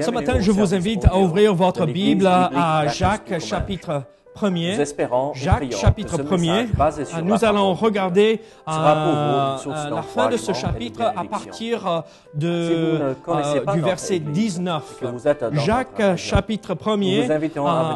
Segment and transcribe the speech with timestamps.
[0.00, 4.04] Ce matin, je vous invite à ouvrir votre Bible à Jacques chapitre
[4.36, 5.34] 1er.
[5.34, 6.66] Jacques chapitre 1er.
[7.22, 9.56] Nous allons regarder euh,
[9.90, 15.04] la fin de ce chapitre à partir de, euh, du verset 19.
[15.52, 17.30] Jacques chapitre 1er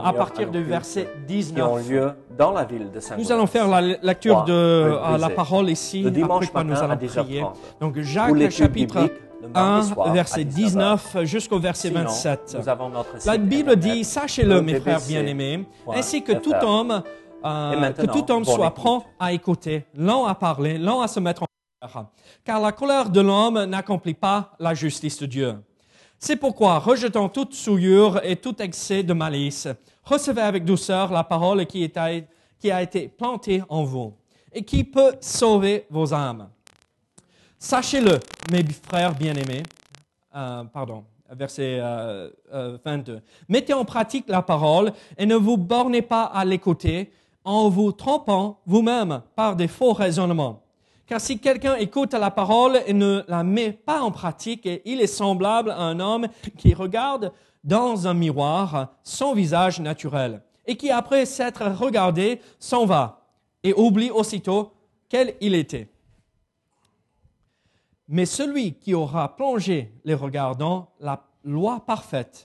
[0.05, 2.15] à partir du verset 19.
[2.37, 6.05] Dans la ville de nous allons faire la lecture de la parole ici.
[6.23, 7.45] Après quoi nous allons prier.
[7.81, 9.09] Donc Jacques chapitre
[9.55, 12.57] 1, verset 19 jusqu'au verset 27.
[13.25, 17.03] La Bible dit, sachez-le, mes frères bien-aimés, ainsi que tout homme,
[17.45, 21.43] euh, que tout homme soit prompt à écouter, lent à parler, lent à se mettre
[21.43, 21.47] en
[21.81, 22.07] colère,
[22.45, 25.55] car la colère de l'homme n'accomplit pas la justice de Dieu.
[26.19, 29.69] C'est pourquoi, rejetant toute souillure et tout excès de malice,
[30.03, 34.15] recevez avec douceur la parole qui, est, qui a été plantée en vous
[34.53, 36.49] et qui peut sauver vos âmes.
[37.59, 38.21] Sachez-le,
[38.53, 39.63] mes frères bien-aimés,
[40.35, 41.83] euh, pardon, verset 22.
[41.83, 47.11] Euh, euh, Mettez en pratique la parole et ne vous bornez pas à l'écouter
[47.45, 50.65] en vous trompant vous-même par des faux raisonnements.
[51.07, 55.07] Car si quelqu'un écoute la parole et ne la met pas en pratique, il est
[55.07, 56.27] semblable à un homme
[56.59, 57.33] qui regarde
[57.65, 63.29] dans un miroir son visage naturel et qui, après s'être regardé, s'en va
[63.63, 64.73] et oublie aussitôt
[65.09, 65.89] quel il était.
[68.09, 72.45] Mais celui qui aura plongé les regards dans la loi parfaite,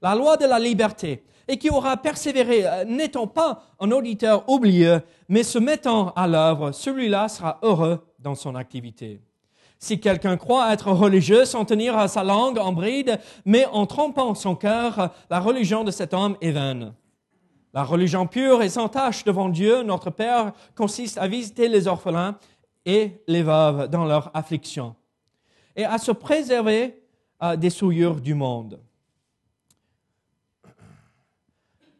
[0.00, 5.02] la loi de la liberté, et qui aura persévéré, euh, n'étant pas un auditeur oublieux,
[5.28, 9.20] mais se mettant à l'œuvre, celui-là sera heureux dans son activité.
[9.78, 14.54] Si quelqu'un croit être religieux sans tenir sa langue en bride, mais en trompant son
[14.54, 16.94] cœur, la religion de cet homme est vaine.
[17.74, 22.38] La religion pure et sans tache devant Dieu, notre Père, consiste à visiter les orphelins
[22.86, 24.94] et les veuves dans leur affliction
[25.76, 27.02] et à se préserver
[27.42, 28.80] euh, des souillures du monde.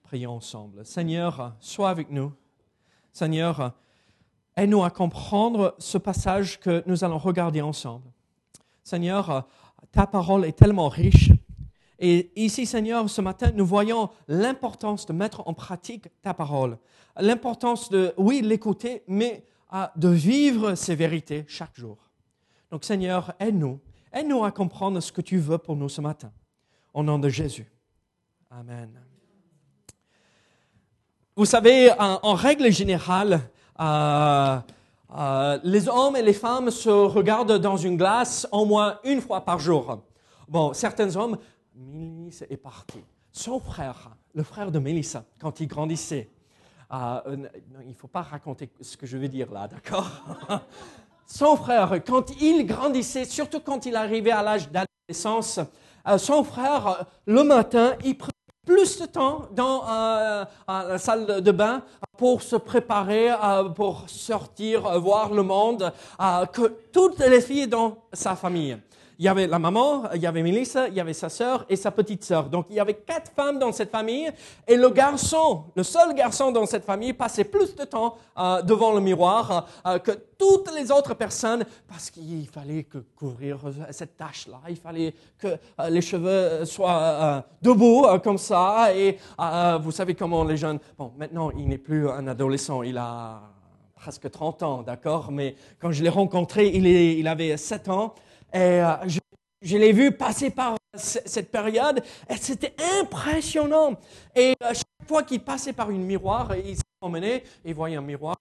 [0.04, 0.84] Prions ensemble.
[0.84, 2.32] Seigneur, sois avec nous.
[3.12, 3.72] Seigneur,
[4.56, 8.10] aide-nous à comprendre ce passage que nous allons regarder ensemble.
[8.82, 9.48] Seigneur,
[9.90, 11.30] ta parole est tellement riche.
[11.98, 16.78] Et ici, Seigneur, ce matin, nous voyons l'importance de mettre en pratique ta parole.
[17.16, 22.11] L'importance de, oui, l'écouter, mais euh, de vivre ces vérités chaque jour.
[22.72, 23.78] Donc Seigneur, aide-nous.
[24.14, 26.32] Aide-nous à comprendre ce que tu veux pour nous ce matin.
[26.94, 27.70] Au nom de Jésus.
[28.50, 28.98] Amen.
[31.36, 33.40] Vous savez, en, règle générale,
[33.78, 34.58] euh,
[35.14, 39.42] euh, les hommes et les femmes se regardent dans une glace au moins une fois
[39.42, 40.02] par jour.
[40.48, 41.36] Bon, certains hommes,
[41.74, 43.04] Mélissa est parti.
[43.32, 46.30] Son frère, le frère de Mélissa, quand il grandissait,
[46.90, 47.20] euh,
[47.82, 50.10] il ne faut pas raconter ce que je vais dire là, d'accord?
[51.32, 55.60] Son frère, quand il grandissait, surtout quand il arrivait à l'âge d'adolescence,
[56.06, 58.32] euh, son frère, euh, le matin, il prenait
[58.66, 61.82] plus de temps dans euh, la salle de bain
[62.18, 63.30] pour se préparer,
[63.74, 65.90] pour sortir, voir le monde,
[66.52, 68.78] que toutes les filles dans sa famille
[69.18, 71.76] il y avait la maman, il y avait Melissa, il y avait sa sœur et
[71.76, 72.48] sa petite sœur.
[72.48, 74.30] Donc il y avait quatre femmes dans cette famille
[74.66, 78.92] et le garçon, le seul garçon dans cette famille passait plus de temps euh, devant
[78.92, 83.58] le miroir euh, que toutes les autres personnes parce qu'il fallait que couvrir
[83.90, 89.18] cette tâche-là, il fallait que euh, les cheveux soient debout comme ça et
[89.82, 90.78] vous savez comment les jeunes...
[90.98, 93.40] Bon, maintenant il n'est plus un adolescent, il a
[94.02, 98.14] presque 30 ans, d'accord Mais quand je l'ai rencontré, il, il avait 7 ans.
[98.52, 99.08] Et euh,
[99.62, 103.98] je, l'ai vu passer par cette période et c'était impressionnant.
[104.34, 108.02] Et euh, chaque fois qu'il passait par une miroir, il s'est promené, il voyait un
[108.02, 108.36] miroir.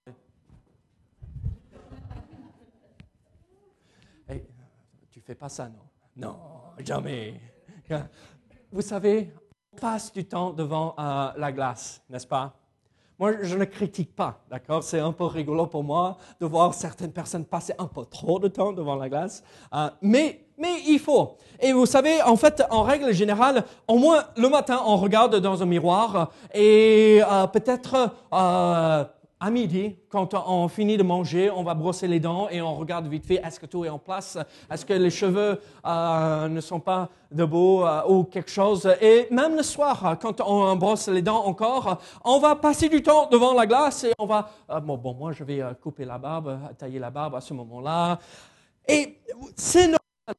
[4.30, 4.44] Et,
[5.10, 5.80] tu fais pas ça, non?
[6.18, 6.38] Non,
[6.80, 7.40] jamais.
[8.72, 9.32] Vous savez,
[9.74, 12.61] on passe du temps devant euh, la glace, n'est-ce pas?
[13.22, 14.82] Moi, je ne critique pas, d'accord?
[14.82, 18.48] C'est un peu rigolo pour moi de voir certaines personnes passer un peu trop de
[18.48, 19.44] temps devant la glace,
[19.76, 21.38] euh, mais, mais il faut.
[21.60, 25.62] Et vous savez, en fait, en règle générale, au moins le matin, on regarde dans
[25.62, 29.04] un miroir et euh, peut-être euh,
[29.44, 33.08] à midi, quand on finit de manger, on va brosser les dents et on regarde
[33.08, 34.38] vite fait, est-ce que tout est en place?
[34.70, 38.88] Est-ce que les cheveux euh, ne sont pas debout euh, ou quelque chose?
[39.02, 43.30] Et même le soir, quand on brosse les dents encore, on va passer du temps
[43.32, 44.48] devant la glace et on va...
[44.70, 48.20] Euh, bon, bon, moi, je vais couper la barbe, tailler la barbe à ce moment-là.
[48.88, 49.18] Et
[49.56, 50.36] c'est normal.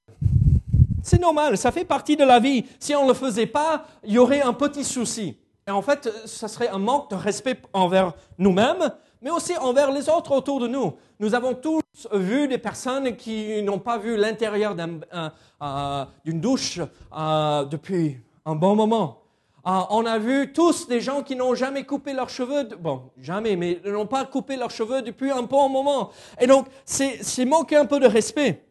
[1.02, 2.64] C'est normal, ça fait partie de la vie.
[2.78, 5.36] Si on ne le faisait pas, il y aurait un petit souci.
[5.66, 10.08] Et en fait, ce serait un manque de respect envers nous-mêmes, mais aussi envers les
[10.08, 10.94] autres autour de nous.
[11.20, 11.82] Nous avons tous
[12.12, 14.74] vu des personnes qui n'ont pas vu l'intérieur
[15.12, 16.80] euh, d'une douche
[17.16, 19.22] euh, depuis un bon moment.
[19.64, 23.54] Euh, on a vu tous des gens qui n'ont jamais coupé leurs cheveux, bon, jamais,
[23.54, 26.10] mais n'ont pas coupé leurs cheveux depuis un bon moment.
[26.40, 28.64] Et donc, c'est manquer un peu de respect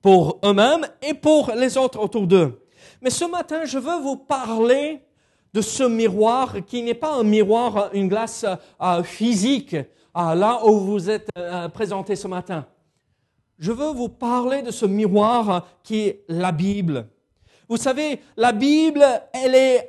[0.00, 2.62] pour eux-mêmes et pour les autres autour d'eux.
[3.02, 5.02] Mais ce matin, je veux vous parler
[5.52, 8.46] de ce miroir qui n'est pas un miroir, une glace
[8.80, 12.66] euh, physique, euh, là où vous êtes euh, présenté ce matin.
[13.58, 17.06] Je veux vous parler de ce miroir qui est la Bible.
[17.68, 19.88] Vous savez, la Bible, elle, est,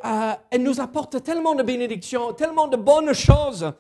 [0.51, 3.71] elle nous apporte tellement de bénédictions, tellement de bonnes choses.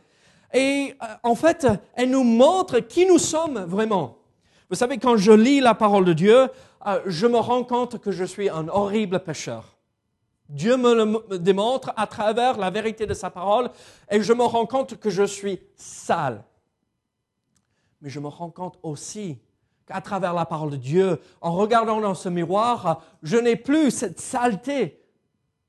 [0.53, 4.17] Et en fait, elle nous montre qui nous sommes vraiment.
[4.69, 6.49] Vous savez, quand je lis la parole de Dieu,
[7.05, 9.72] je me rends compte que je suis un horrible pécheur.
[10.49, 10.93] Dieu me
[11.29, 13.69] le démontre à travers la vérité de sa parole
[14.09, 16.43] et je me rends compte que je suis sale.
[18.01, 19.39] Mais je me rends compte aussi
[19.87, 24.19] qu'à travers la parole de Dieu, en regardant dans ce miroir, je n'ai plus cette
[24.19, 25.01] saleté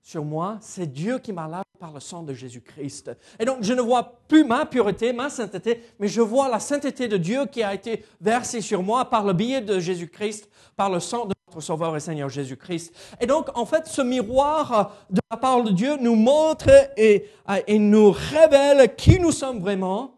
[0.02, 0.58] sur moi.
[0.60, 3.12] C'est Dieu qui m'a lavé par le sang de Jésus-Christ.
[3.38, 7.08] Et donc, je ne vois plus ma pureté, ma sainteté, mais je vois la sainteté
[7.08, 11.00] de Dieu qui a été versée sur moi par le biais de Jésus-Christ, par le
[11.00, 12.94] sang de Sauveur et Seigneur Jésus-Christ.
[13.20, 17.28] Et donc, en fait, ce miroir de la parole de Dieu nous montre et,
[17.66, 20.14] et nous révèle qui nous sommes vraiment,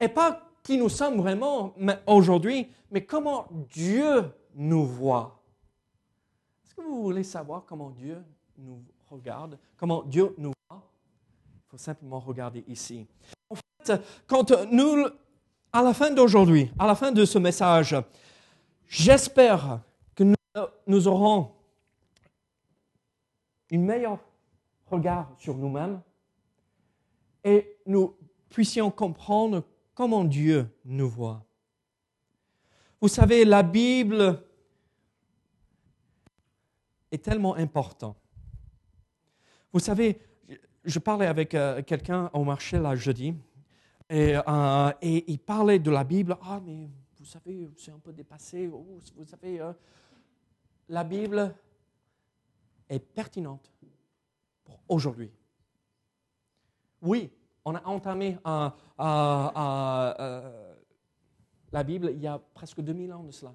[0.00, 1.74] et pas qui nous sommes vraiment
[2.06, 4.24] aujourd'hui, mais comment Dieu
[4.54, 5.40] nous voit.
[6.64, 8.18] Est-ce que vous voulez savoir comment Dieu
[8.58, 10.82] nous regarde, comment Dieu nous voit?
[11.56, 13.06] Il faut simplement regarder ici.
[13.50, 15.06] En fait, quand nous,
[15.72, 17.96] à la fin d'aujourd'hui, à la fin de ce message,
[18.88, 19.80] j'espère
[20.86, 21.50] nous aurons
[23.72, 24.18] un meilleur
[24.86, 26.00] regard sur nous-mêmes
[27.42, 28.16] et nous
[28.48, 29.64] puissions comprendre
[29.94, 31.44] comment Dieu nous voit.
[33.00, 34.42] Vous savez, la Bible
[37.10, 38.16] est tellement importante.
[39.72, 40.18] Vous savez,
[40.84, 43.34] je parlais avec euh, quelqu'un au marché là jeudi
[44.08, 46.36] et, euh, et, il parlait de la Bible.
[46.42, 48.70] Ah, mais vous savez, c'est un peu dépassé.
[48.72, 48.84] Oh,
[49.16, 49.72] vous savez, euh,
[50.88, 51.54] la Bible
[52.88, 53.72] est pertinente
[54.64, 55.30] pour aujourd'hui.
[57.02, 57.30] Oui,
[57.64, 58.70] on a entamé euh,
[61.72, 63.52] la Bible il y a presque 2000 ans de cela.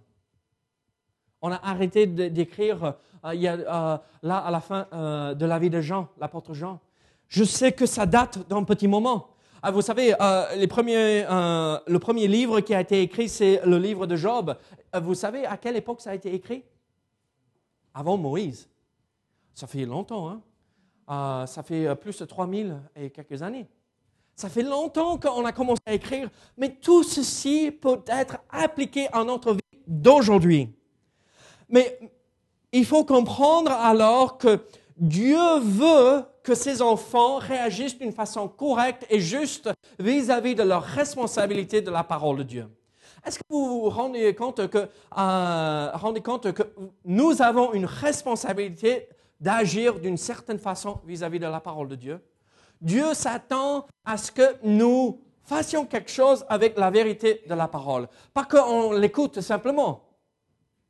[1.42, 6.10] On a arrêté d'écrire euh, euh, là à la fin de la vie de Jean,
[6.20, 6.80] l'apôtre Jean.
[7.28, 9.30] Je sais que ça date d'un petit moment.
[9.62, 10.66] Ah, vous savez, le
[11.98, 14.58] premier livre qui a été écrit, c'est le livre de Job.
[15.02, 16.64] Vous savez à quelle époque ça a été écrit?
[17.94, 18.70] Avant Moïse.
[19.54, 20.42] Ça fait longtemps, hein?
[21.10, 23.68] Euh, ça fait euh, plus de 3000 et quelques années.
[24.36, 29.24] Ça fait longtemps qu'on a commencé à écrire, mais tout ceci peut être appliqué à
[29.24, 30.70] notre vie d'aujourd'hui.
[31.68, 32.00] Mais
[32.72, 34.60] il faut comprendre alors que
[34.96, 39.70] Dieu veut que ses enfants réagissent d'une façon correcte et juste
[40.00, 42.79] vis-à-vis -vis de leur responsabilité de la parole de Dieu.
[43.26, 44.78] Est-ce que vous vous rendez compte que,
[45.18, 46.64] euh, rendez compte que
[47.06, 49.08] nous avons une responsabilité
[49.40, 52.22] d'agir d'une certaine façon vis-à-vis de la parole de Dieu?
[52.82, 58.08] Dieu s'attend à ce que nous fassions quelque chose avec la vérité de la parole.
[58.34, 60.04] Pas qu'on l'écoute simplement,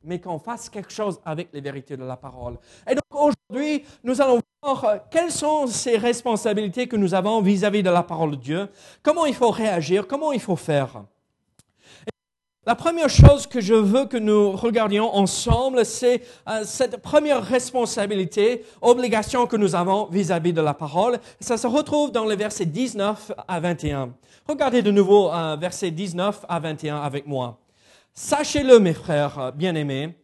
[0.02, 2.58] mais qu'on fasse quelque chose avec les vérités de la parole.
[2.88, 7.84] Et donc aujourd'hui, nous allons voir quelles sont ces responsabilités que nous avons vis-à-vis -vis
[7.84, 8.68] de la parole de Dieu,
[9.02, 11.04] comment il faut réagir, comment il faut faire?
[12.70, 18.64] La première chose que je veux que nous regardions ensemble, c'est euh, cette première responsabilité,
[18.80, 21.18] obligation que nous avons vis-à-vis de la parole.
[21.40, 24.10] Ça se retrouve dans les versets 19 à 21.
[24.46, 27.58] Regardez de nouveau euh, versets 19 à 21 avec moi.
[28.14, 30.16] Sachez-le, mes frères euh, bien-aimés,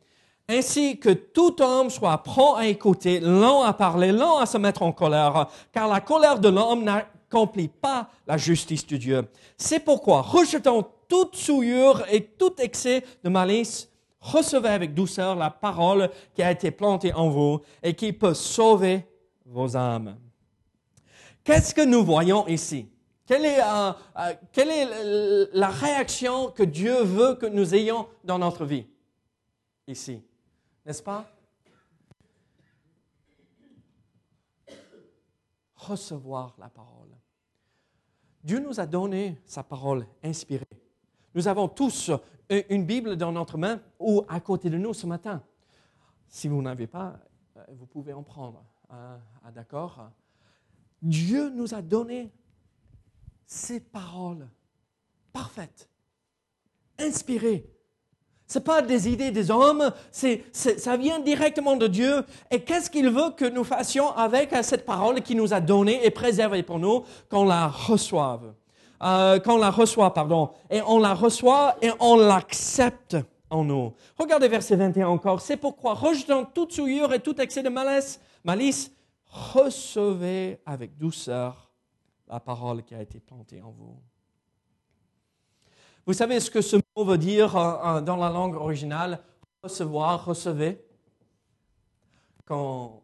[0.49, 4.83] ainsi que tout homme soit prompt à écouter, lent à parler, lent à se mettre
[4.83, 9.23] en colère, car la colère de l'homme n'accomplit pas la justice de Dieu.
[9.59, 16.11] C'est pourquoi, rejetons toute souillure et tout excès de malice, recevez avec douceur la parole
[16.35, 19.07] qui a été plantée en vous et qui peut sauver
[19.45, 20.19] vos âmes.
[21.45, 22.89] Qu'est-ce que nous voyons ici?
[23.27, 28.87] Quelle est, euh, euh, la réaction que Dieu veut que nous ayons dans notre vie?
[29.87, 30.23] Ici?
[30.85, 31.25] N'est-ce pas?
[35.75, 37.11] Recevoir la parole.
[38.43, 40.65] Dieu nous a donné sa parole inspirée.
[41.37, 42.11] Nous avons tous
[42.49, 45.43] une Bible dans notre main ou à côté de nous ce matin.
[46.29, 47.19] Si vous n'avez pas,
[47.59, 48.65] euh, vous pouvez en prendre.
[48.89, 50.09] Ah, ah, d'accord
[51.03, 52.33] Dieu nous a donné
[53.45, 54.49] ses paroles
[55.31, 55.91] parfaite,
[56.99, 57.71] inspirée.
[58.47, 62.25] Ce pas des idées des hommes, ça vient directement de Dieu.
[62.51, 66.11] Et qu'est-ce qu'il veut que nous fassions avec cette parole qu'il nous a donnée et
[66.11, 68.55] préservée pour nous, qu'on la reçoive?
[69.03, 70.51] Euh, Qu'on la reçoit, pardon.
[70.71, 73.17] Et on la reçoit et on l'accepte
[73.51, 73.95] en nous.
[74.19, 75.41] Regardez verset 21 encore.
[75.41, 78.93] C'est pourquoi, rejetant toute souillure et tout excès de malice, malice,
[79.27, 81.71] recevez avec douceur
[82.29, 83.97] la parole qui a été plantée en vous.
[86.07, 89.21] Vous savez ce que ce mot veut dire euh, euh, dans la langue originale
[89.63, 90.81] Recevoir, recevez?
[92.45, 93.03] Quand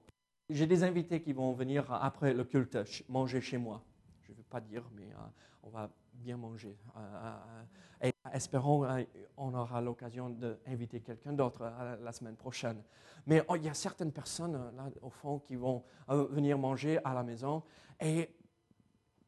[0.49, 3.82] j'ai des invités qui vont venir après le culte manger chez moi,
[4.20, 5.26] je ne veux pas dire, mais euh,
[5.62, 6.76] on va bien manger.
[8.00, 8.87] et espérons
[9.37, 11.62] on aura l'occasion d'inviter quelqu'un d'autre
[12.00, 12.83] la semaine prochaine.
[13.26, 17.14] Mais oh, il y a certaines personnes là au fond qui vont venir manger à
[17.14, 17.62] la maison.
[18.00, 18.35] Et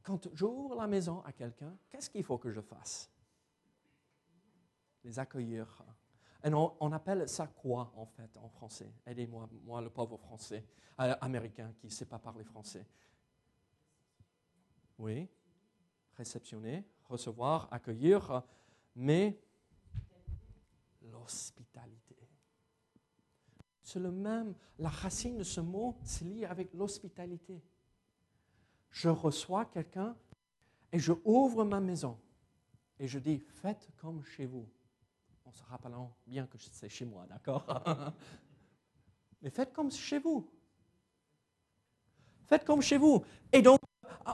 [0.03, 3.11] quand j'ouvre la maison à quelqu'un, qu'est-ce qu'il faut que je fasse?
[5.03, 5.83] Les accueillir.
[6.45, 8.93] Et on, appelle ça quoi en fait en français?
[9.07, 10.67] Aidez-moi, moi le pauvre français,
[11.01, 12.87] euh, américain qui ne sait pas parler français.
[14.99, 15.29] Oui,
[16.17, 18.43] réceptionner, recevoir, accueillir,
[18.95, 19.39] mais
[21.03, 22.17] l'hospitalité.
[23.83, 27.63] C'est le même, la racine de ce mot c'est lié avec l'hospitalité.
[28.91, 30.17] Je reçois quelqu'un
[30.93, 32.19] et je ouvre ma maison
[32.99, 34.69] et je dis, faites comme chez vous
[35.55, 37.65] se rappelant bien que c'est chez moi, d'accord?
[39.43, 40.51] Mais faites comme chez vous.
[42.47, 43.25] Faites comme chez vous.
[43.53, 43.81] Et donc,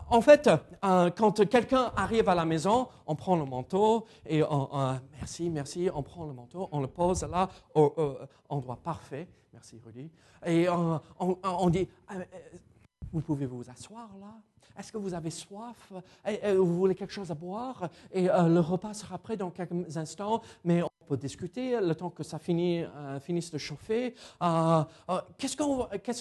[0.08, 0.48] en fait,
[0.84, 5.50] euh, quand quelqu'un arrive à la maison, on prend le manteau et on, euh, merci,
[5.50, 8.16] merci, on prend le manteau, on le pose là au,
[8.48, 9.28] endroit parfait.
[9.52, 10.10] Merci Rudy.
[10.46, 12.24] Et on, on dit, euh,
[13.12, 14.34] vous pouvez vous asseoir là?
[14.78, 15.92] Est-ce que vous avez soif?
[16.56, 17.90] Vous voulez quelque chose à boire?
[18.12, 20.82] Et le repas sera prêt dans quelques instants, mais
[21.16, 24.14] discuter le temps que ça euh, finisse de chauffer.
[24.42, 25.56] Euh, euh, qu'est-ce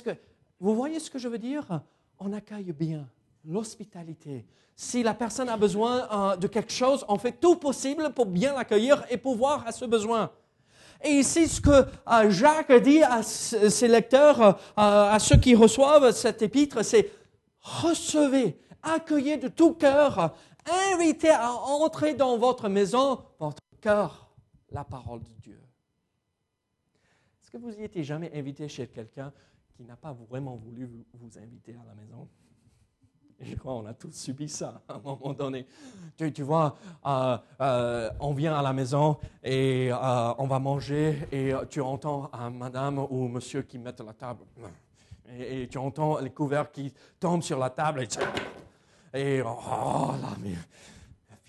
[0.04, 0.12] que,
[0.60, 1.82] vous voyez ce que je veux dire?
[2.20, 3.08] On accueille bien
[3.46, 4.46] l'hospitalité.
[4.76, 9.06] Si la personne a besoin de quelque chose, on fait tout possible pour bien l'accueillir
[9.10, 10.32] et pouvoir à ce besoin.
[11.04, 11.86] Et ici, ce que
[12.30, 17.12] Jacques dit à ses lecteurs, à ceux qui reçoivent cet épître, c'est
[17.62, 20.36] recevez, accueillez de tout cœur,
[20.94, 24.30] invitez à entrer dans votre maison votre cœur
[24.72, 25.62] la parole de Dieu.
[27.42, 29.34] Est-ce que vous y étiez jamais invité chez quelqu'un
[29.76, 32.28] qui n'a pas vraiment voulu vous inviter à la maison?
[33.42, 35.66] je crois qu'on a tous subi ça à un moment donné.
[36.18, 41.54] Tu, vois, euh, euh, on vient à la maison et euh, on va manger et
[41.70, 44.44] tu entends un madame ou monsieur qui mettent la table.
[45.38, 48.04] Et, tu entends les couverts qui tombent sur la table
[49.14, 50.56] et, et oh là, mais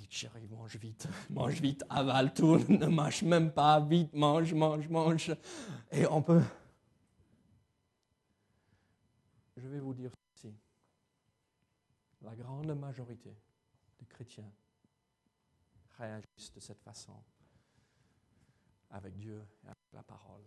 [0.09, 5.35] chérie, mange vite, mange vite, avale tout, ne mâche même pas, vite, mange, mange, mange.
[5.91, 6.43] Et on peut...
[9.57, 10.11] Je vais vous dire.
[12.23, 13.35] La grande majorité
[13.99, 14.51] des chrétiens
[15.99, 17.15] réagissent de cette façon
[18.91, 20.43] avec Dieu et avec la parole.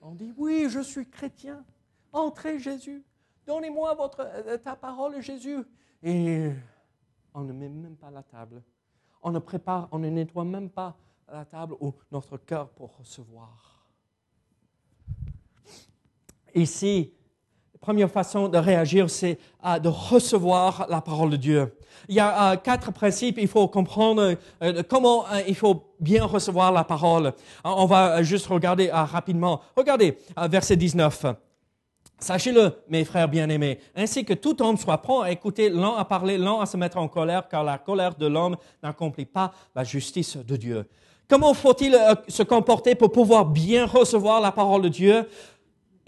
[0.00, 1.64] On dit, oui, je suis chrétien.
[2.12, 3.04] Entrez Jésus.
[3.46, 5.64] Donnez-moi euh, ta parole, Jésus.
[6.02, 6.52] Et
[7.34, 8.62] on ne met même pas la table.
[9.22, 10.96] On ne prépare, on ne nettoie même pas
[11.28, 13.86] la table ou notre cœur pour recevoir.
[16.54, 17.14] Ici,
[17.80, 21.74] première façon de réagir, c'est euh, de recevoir la parole de Dieu.
[22.08, 26.72] Il y a euh, quatre principes, il faut comprendre euh, comment il faut bien recevoir
[26.72, 27.32] la parole.
[27.64, 29.60] On va juste regarder rapidement.
[29.76, 30.18] Regardez,
[30.48, 31.26] verset 19.
[32.18, 36.36] Sachez-le, mes frères bien-aimés, ainsi que tout homme soit prompt à écouter, lent à parler,
[36.36, 40.36] lent à se mettre en colère, car la colère de l'homme n'accomplit pas la justice
[40.36, 40.86] de Dieu.
[41.28, 41.96] Comment faut-il
[42.28, 45.26] se comporter pour pouvoir bien recevoir la parole de Dieu?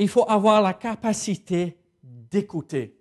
[0.02, 2.98] Il faut avoir la capacité d'écouter.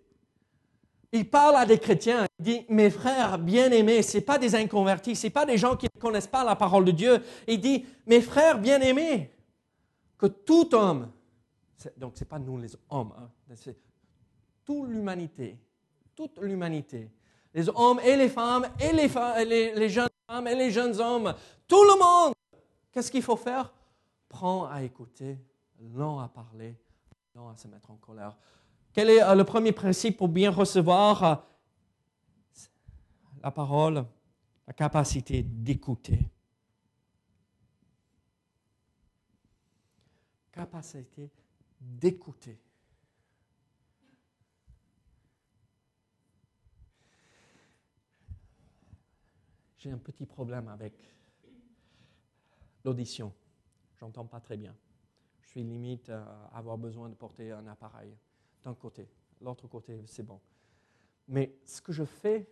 [1.11, 5.27] Il parle à des chrétiens, il dit, mes frères bien-aimés, ce pas des inconvertis, ce
[5.27, 7.23] pas des gens qui ne connaissent pas la parole de Dieu.
[7.47, 9.31] Il dit, mes frères bien-aimés,
[10.17, 11.11] que tout homme
[11.97, 13.29] donc, ce n'est pas nous les hommes, hein.
[13.55, 13.77] c'est
[14.63, 15.57] toute l'humanité.
[16.15, 17.09] Toute l'humanité.
[17.53, 21.33] Les hommes et les femmes, et les, jeunes femmes et les jeunes hommes.
[21.67, 22.33] Tout le monde.
[22.91, 23.73] Qu'est-ce qu'il faut faire?
[24.29, 25.39] Prends à écouter,
[25.95, 26.75] lent à parler,
[27.35, 28.37] lent à se mettre en colère.
[28.93, 31.35] Quel est euh, le premier principe pour bien recevoir euh,
[33.43, 34.05] la parole?
[34.67, 36.19] La capacité d'écouter.
[40.51, 41.29] Capacité
[41.79, 42.59] d'écouter.
[49.81, 50.93] j'ai un petit problème avec
[52.85, 53.33] l'audition.
[53.99, 54.75] J'entends pas très bien.
[55.51, 58.15] Je suis limite à avoir besoin de porter un appareil
[58.63, 59.09] d'un côté.
[59.41, 60.39] L'autre côté, c'est bon.
[61.27, 62.47] Mais ce que je fais,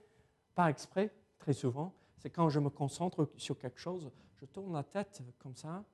[0.53, 4.83] pas exprès, très souvent, c'est quand je me concentre sur quelque chose, je tourne la
[4.83, 5.85] tête comme ça,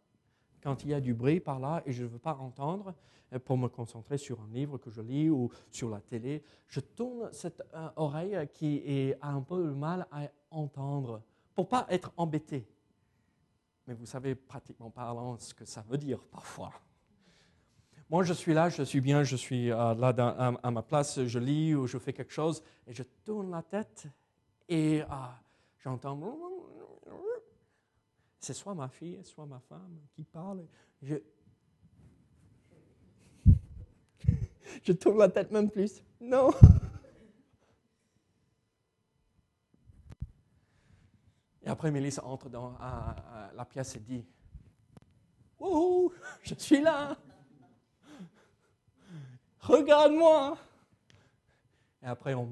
[0.64, 2.96] quand il y a du bruit par là et je ne veux pas entendre,
[3.34, 6.80] euh, pour me concentrer sur un livre que je lis ou sur la télé, je
[6.80, 11.22] tourne cette euh, oreille qui a un peu le mal à entendre,
[11.54, 12.68] pour pas être embêté.
[13.86, 16.72] Mais vous savez pratiquement parlant ce que ça veut dire parfois.
[18.10, 20.10] Moi, je suis là, je suis bien, je suis euh, là
[20.62, 24.08] à, ma place, je lis ou je fais quelque chose, et je tourne la tête
[24.70, 25.02] et
[25.84, 26.16] j'entends
[28.46, 30.68] c'est soit ma fille, soit ma femme qui parle.
[34.84, 36.04] Je, tourne la tête même plus.
[36.22, 36.52] Non.
[41.64, 44.24] Et après, Mélisse entre dans la pièce et dit
[45.60, 46.12] Wouhou,
[46.44, 47.18] je suis là.
[49.68, 50.58] Regarde-moi.
[52.04, 52.46] Et après, on,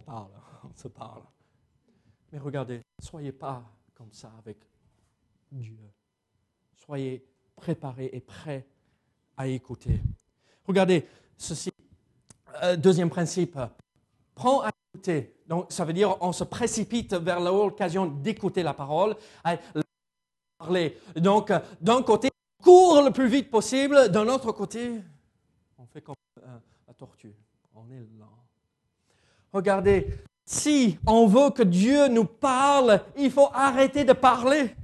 [0.00, 0.30] parle,
[0.64, 1.22] on se parle.
[2.32, 3.62] Mais regardez, soyez pas
[3.94, 4.56] comme ça avec
[5.52, 5.78] Dieu.
[6.74, 8.66] Soyez préparés et prêts
[9.36, 10.00] à écouter.
[10.66, 11.06] Regardez
[11.36, 11.70] ceci.
[12.62, 13.58] Euh, deuxième principe.
[14.34, 15.36] Prends à écouter.
[15.46, 19.58] Donc, ça veut dire on se précipite vers l'occasion d'écouter la parole, à
[20.58, 20.98] parler.
[21.16, 22.30] Donc, d'un côté,
[22.60, 24.08] on court le plus vite possible.
[24.08, 25.00] D'un autre côté,
[25.76, 26.14] on fait comme
[26.96, 27.34] tortue.
[27.74, 28.26] On est lent.
[29.52, 30.08] Regardez,
[30.44, 34.74] si on veut que Dieu nous parle, il faut arrêter de parler.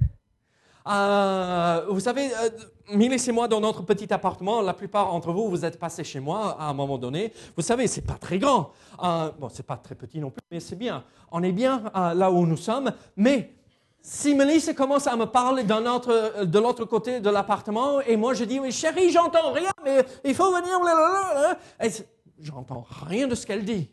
[0.87, 2.49] Euh, vous savez, euh,
[2.93, 6.19] Milis et moi, dans notre petit appartement, la plupart d'entre vous, vous êtes passés chez
[6.19, 7.31] moi à un moment donné.
[7.55, 8.71] Vous savez, c'est pas très grand.
[9.03, 11.03] Euh, bon, c'est pas très petit non plus, mais c'est bien.
[11.31, 12.91] On est bien euh, là où nous sommes.
[13.15, 13.53] Mais
[14.01, 18.43] si Mélisse commence à me parler autre, de l'autre côté de l'appartement, et moi je
[18.43, 20.79] dis, oui, chérie, j'entends rien, mais il faut venir.
[22.39, 23.91] J'entends rien de ce qu'elle dit.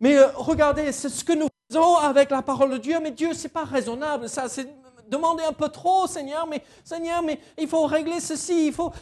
[0.00, 3.48] Mais regardez, c'est ce que nous faisons avec la parole de Dieu, mais Dieu, c'est
[3.48, 4.28] pas raisonnable.
[4.28, 4.68] Ça, c'est
[5.08, 8.92] demandez un peu trop, Seigneur, mais Seigneur, mais il faut régler ceci, il faut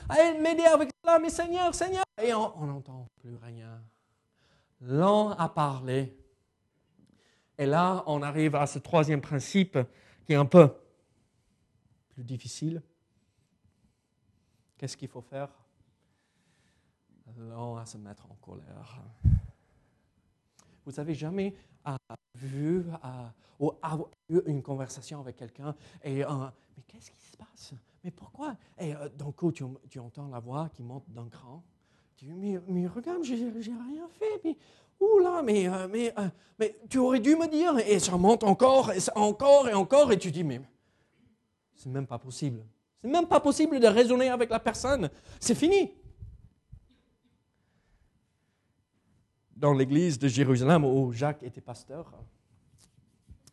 [0.41, 2.05] m'aider avec cela, mais Seigneur, Seigneur.
[2.23, 3.81] Et on n'entend plus rien.
[4.81, 6.17] Lent à parler.
[7.59, 9.79] Et là, on arrive à ce troisième principe
[10.35, 10.73] un peu
[12.11, 12.83] plus difficile.
[14.79, 15.49] Qu'est-ce qu'il faut faire?
[17.37, 19.03] Lent à se mettre en colère.
[20.85, 21.55] Vous n'avez jamais
[22.35, 22.85] vu
[23.59, 23.73] ou
[24.29, 26.29] eu une conversation avec quelqu'un et euh,
[26.77, 27.75] mais qu'est-ce qui se passe?
[28.03, 28.57] Mais pourquoi?
[28.79, 29.65] Et euh, d'un coup, tu,
[29.99, 31.63] entends la voix qui monte d'un cran.
[32.17, 34.41] Tu dis mais, mais regarde, j'ai rien fait.
[34.45, 34.57] Mais
[35.23, 36.15] là, mais, euh, mais,
[36.59, 37.79] mais tu aurais dû me dire.
[37.87, 40.13] Et ça monte encore, et encore et encore.
[40.13, 40.61] Et tu dis mais
[41.75, 42.65] c'est même pas possible.
[43.01, 45.09] C'est même pas possible de raisonner avec la personne.
[45.39, 45.91] C'est fini.
[49.61, 52.11] dans l'église de Jérusalem où Jacques était pasteur,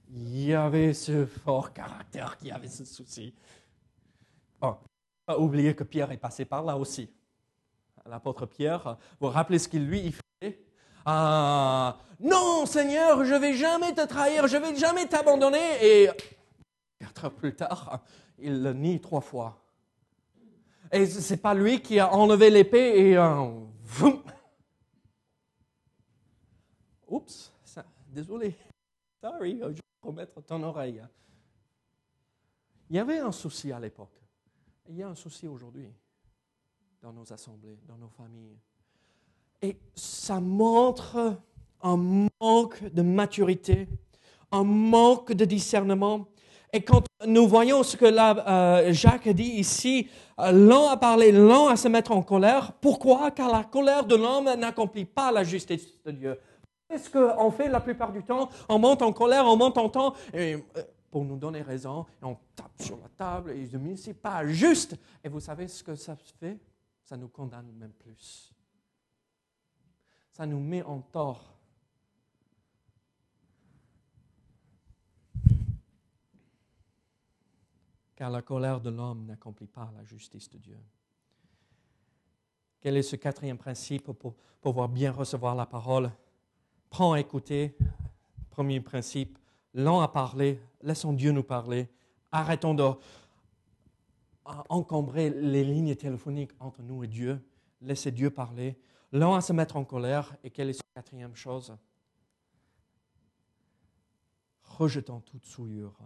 [0.09, 3.33] il y avait ce fort caractère qui avait ce souci.
[4.61, 4.77] Bon,
[5.25, 7.09] pas oublier que Pierre est passé par là aussi.
[8.05, 10.63] L'apôtre Pierre, vous vous rappelez ce qu'il lui fait
[11.09, 15.77] ah, Non, Seigneur, je ne vais jamais te trahir, je ne vais jamais t'abandonner.
[15.81, 16.09] Et
[16.99, 18.03] quatre heures plus tard,
[18.37, 19.63] il le nie trois fois.
[20.91, 23.45] Et ce n'est pas lui qui a enlevé l'épée et euh,
[27.07, 27.53] Oups,
[28.09, 28.53] désolé.
[29.21, 31.01] Sorry, je vais remettre ton oreille.
[32.89, 34.21] Il y avait un souci à l'époque.
[34.89, 35.89] Il y a un souci aujourd'hui
[37.01, 38.57] dans nos assemblées, dans nos familles.
[39.61, 41.37] Et ça montre
[41.81, 43.87] un manque de maturité,
[44.51, 46.27] un manque de discernement.
[46.73, 51.31] Et quand nous voyons ce que là, euh, Jacques dit ici, euh, lent à parler,
[51.31, 53.31] lent à se mettre en colère, pourquoi?
[53.31, 56.39] Car la colère de l'homme n'accomplit pas la justice de Dieu.
[56.89, 60.13] Qu'est-ce qu'on fait la plupart du temps On monte en colère, on monte en temps,
[60.33, 60.59] et, euh,
[61.09, 64.95] pour nous donner raison, on tape sur la table, et je dis, c'est pas juste.
[65.23, 66.57] Et vous savez ce que ça fait?
[67.01, 68.51] Ça nous condamne même plus.
[70.37, 71.57] Ça nous met en tort.
[78.15, 80.77] Car la colère de l'homme n'accomplit pas la justice de Dieu.
[82.79, 86.11] Quel est ce quatrième principe pour pouvoir bien recevoir la parole?
[86.91, 87.75] Prends à écouter.
[88.51, 89.39] Premier principe,
[89.73, 91.89] lent à parler, laissons Dieu nous parler.
[92.31, 92.75] Arrêtons
[94.45, 97.43] d'encombrer les lignes téléphoniques entre nous et Dieu.
[97.81, 98.79] Laissez Dieu parler.
[99.11, 100.35] Lent à se mettre en colère.
[100.43, 101.75] Et quelle est la quatrième chose?
[104.63, 105.97] Rejetant toute souillure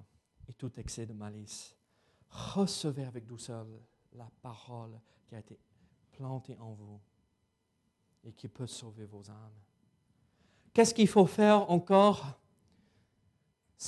[0.48, 1.76] et tout excès de malice.
[2.30, 3.66] Recevez avec douceur
[4.14, 5.60] la parole qui a été
[6.12, 7.00] plantée en vous
[8.24, 9.60] et qui peut sauver vos âmes.
[10.74, 12.40] Qu'est-ce qu'il faut faire encore?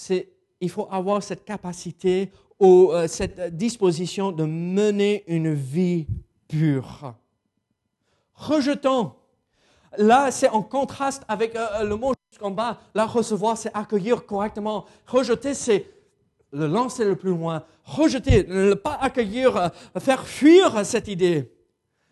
[0.10, 6.08] Il faut avoir cette capacité ou euh, cette disposition de mener une vie
[6.48, 7.16] pure.
[8.48, 9.14] Rejetons.
[9.98, 12.80] Là, c'est en contraste avec euh, le mot jusqu'en bas.
[12.96, 14.86] Là, recevoir, c'est accueillir correctement.
[15.08, 15.86] Rejeter, c'est
[16.52, 17.64] le lancer le plus loin.
[17.84, 21.52] Rejeter, ne pas accueillir, euh, faire fuir cette idée.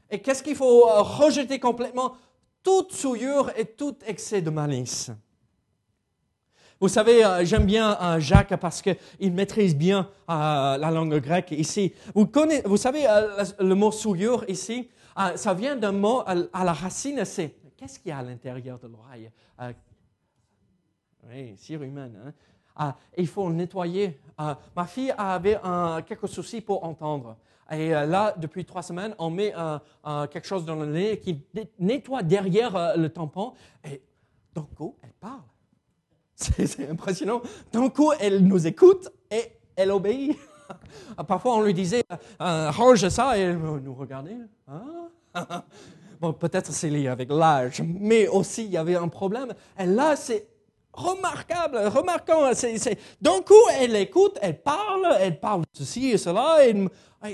[0.10, 2.14] Et qu'est-ce qu'il faut rejeter complètement?
[2.64, 5.12] Toute souillure et tout excès de malice.
[6.82, 11.52] Vous savez, euh, j'aime bien euh, Jacques parce qu'il maîtrise bien euh, la langue grecque
[11.52, 11.94] ici.
[12.16, 13.06] Vous, connaissez, vous savez,
[13.60, 14.90] le mot souillure ici,
[15.36, 18.88] ça vient d'un mot à la racine, c'est qu'est-ce qu'il y a à l'intérieur de
[18.88, 19.32] l'oreille?
[21.30, 22.34] Oui, cire humaine.
[22.78, 22.96] Hein?
[23.18, 24.20] il faut le nettoyer.
[24.38, 25.60] ma fille avait
[26.08, 27.38] quelques soucis pour entendre.
[27.72, 29.54] Et là, depuis trois semaines, on met
[30.32, 31.44] quelque chose dans le nez qui
[31.80, 33.54] nettoie derrière le tampon.
[33.84, 34.02] Et
[34.54, 34.70] donc,
[35.02, 35.42] elle parle.
[36.36, 37.42] C'est impressionnant.
[37.72, 40.38] D'un coup, elle nous écoute et elle obéit.
[41.28, 42.04] Parfois, on lui disait,
[42.42, 44.38] euh, range ça, et elle nous regardait.
[44.68, 45.10] Hein?
[46.22, 49.56] Bon, peut-être c'est lié avec l'âge, mais aussi il y avait un problème.
[49.80, 50.46] Et là, c'est
[50.94, 52.52] remarquable, remarquant.
[53.20, 56.58] D'un coup, elle écoute, elle parle, elle parle de ceci et cela.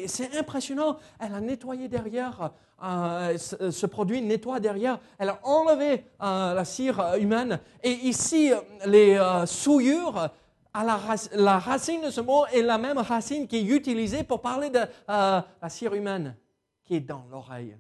[0.05, 0.99] C'est impressionnant.
[1.19, 4.99] Elle a nettoyé derrière euh, ce produit nettoie derrière.
[5.17, 7.59] Elle a enlevé euh, la cire humaine.
[7.83, 8.53] Et ici,
[8.85, 10.29] les souillures,
[10.73, 14.69] à la, racine de ce mot est la même racine qui est utilisée pour parler
[14.69, 16.35] de la cire humaine
[16.83, 17.77] qui est dans l'oreille.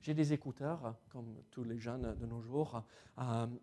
[0.00, 2.82] J'ai des écouteurs, comme tous les jeunes de nos jours,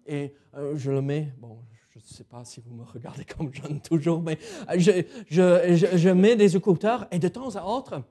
[0.06, 0.36] et
[0.76, 1.58] je le mets, bon,
[1.96, 4.38] je ne sais pas si vous me regardez comme jeune toujours, mais
[4.76, 8.04] je, mets des écouteurs et de temps à autre,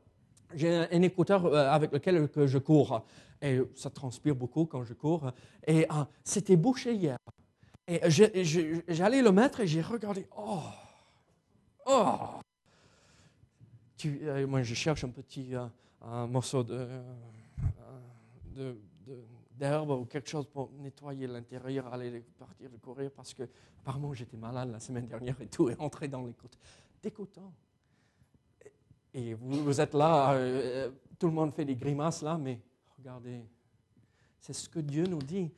[0.55, 3.05] j'ai un, écouteur euh, avec lequel je cours.
[3.43, 5.33] Et ça transpire beaucoup quand je cours.
[5.67, 7.19] Et euh, c'était bouché hier.
[7.87, 8.01] Et
[8.89, 10.27] j'allais le mettre et j'ai regardé.
[10.37, 10.63] Oh!
[11.87, 12.19] Oh!
[14.07, 15.55] Euh, moi, je cherche un petit
[16.29, 16.87] morceau de,
[19.57, 23.45] d'herbe ou quelque chose pour nettoyer l'intérieur, aller partir courir parce que
[23.81, 26.59] apparemment j'étais malade la semaine dernière et tout est entré dans l'écoute.
[27.03, 27.53] Dégoûtant.
[29.13, 32.61] Et vous, êtes là, euh, tout le monde fait des grimaces là, mais
[32.99, 33.45] regardez,
[34.47, 35.51] c'est ce que Dieu nous dit.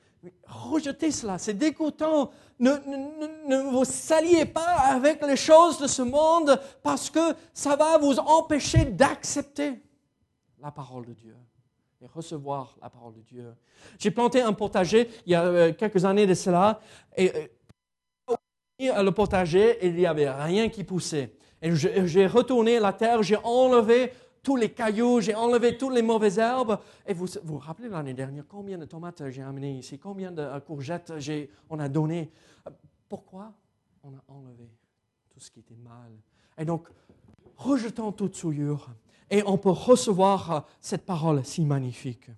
[0.46, 2.30] Rejetez cela, c'est dégoûtant.
[2.60, 7.74] Ne, ne, ne, vous saliez pas avec les choses de ce monde parce que ça
[7.74, 9.82] va vous empêcher d'accepter
[10.60, 11.34] la parole de Dieu
[12.00, 13.52] et recevoir la parole de Dieu.
[13.98, 16.80] J'ai planté un potager il y a euh, quelques années de cela
[17.16, 17.32] et
[18.78, 21.34] euh, le potager, il n'y avait rien qui poussait.
[21.60, 24.12] Et j'ai retourné la terre, j'ai enlevé
[24.46, 26.78] tous les cailloux, j'ai enlevé toutes les mauvaises herbes.
[27.04, 30.60] Et vous vous, rappelez l'année dernière combien de tomates j'ai amené ici, combien de euh,
[30.60, 31.12] courgettes
[31.68, 32.30] on a donné.
[33.08, 33.52] Pourquoi
[34.04, 34.70] on a enlevé
[35.30, 36.12] tout ce qui était mal?
[36.56, 36.86] Et donc,
[37.56, 38.88] rejetons toute souillure
[39.30, 42.30] et on peut recevoir euh, cette parole si magnifique.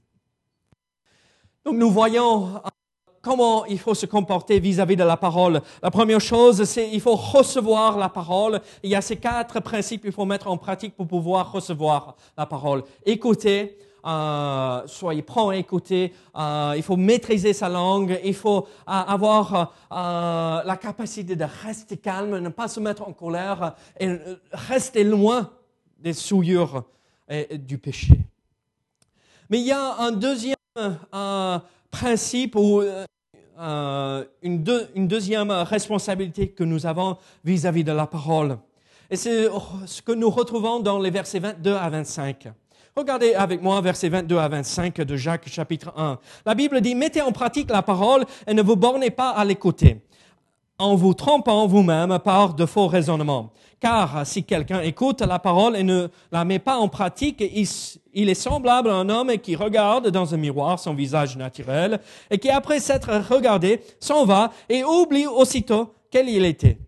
[1.63, 2.63] Donc nous voyons
[3.29, 5.61] comment il faut se comporter vis-à-vis de la parole.
[5.83, 8.63] La première chose, c'est il faut recevoir la parole.
[8.83, 12.47] Il y a ces quatre principes qu'il faut mettre en pratique pour pouvoir recevoir la
[12.47, 12.85] parole.
[13.05, 18.65] Écoutez, euh, soyez prêts à écouter, euh, il faut maîtriser sa langue, il faut euh,
[18.87, 24.09] avoir euh, la capacité de rester calme, ne pas se mettre en colère et
[24.53, 25.51] rester loin
[25.99, 26.85] des souillures
[27.29, 28.15] et, du péché.
[29.51, 30.57] Mais il y a un deuxième
[31.91, 32.83] principe ou
[33.59, 38.59] euh, une, une, deuxième responsabilité que nous avons vis-à-vis de la parole.
[39.11, 39.49] Et c'est
[39.87, 42.49] ce que nous retrouvons dans les versets 22 à 25.
[42.97, 46.19] Regardez avec moi versets 22 à 25 de Jacques chapitre 1.
[46.45, 50.03] La Bible dit, mettez en pratique la parole et ne vous bornez pas à l'écouter
[50.79, 53.51] en vous trompant vous-même par de faux raisonnements.
[53.81, 57.43] Car si quelqu'un écoute la parole et ne la met pas en pratique,
[58.15, 62.39] il est semblable à un homme qui regarde dans un miroir son visage naturel et
[62.39, 66.79] qui, après s'être regardé, s'en va et oublie aussitôt quel il était.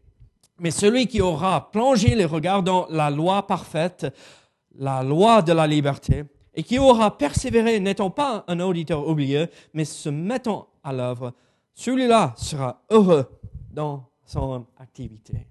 [0.58, 4.06] Mais celui qui aura plongé les regards dans la loi parfaite,
[4.76, 6.24] la loi de la liberté,
[6.54, 11.32] et qui aura persévéré, n'étant pas un auditeur oublié, mais se mettant à l'œuvre,
[11.74, 13.39] celui-là sera heureux
[13.70, 15.46] dans son activité.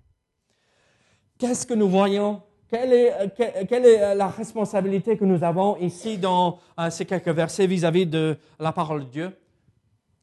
[1.38, 2.42] Qu'est-ce que nous voyons?
[2.68, 7.66] Quelle est, quelle est, la responsabilité que nous avons ici dans euh, ces quelques versets
[7.66, 9.38] vis-à-vis de la parole de Dieu?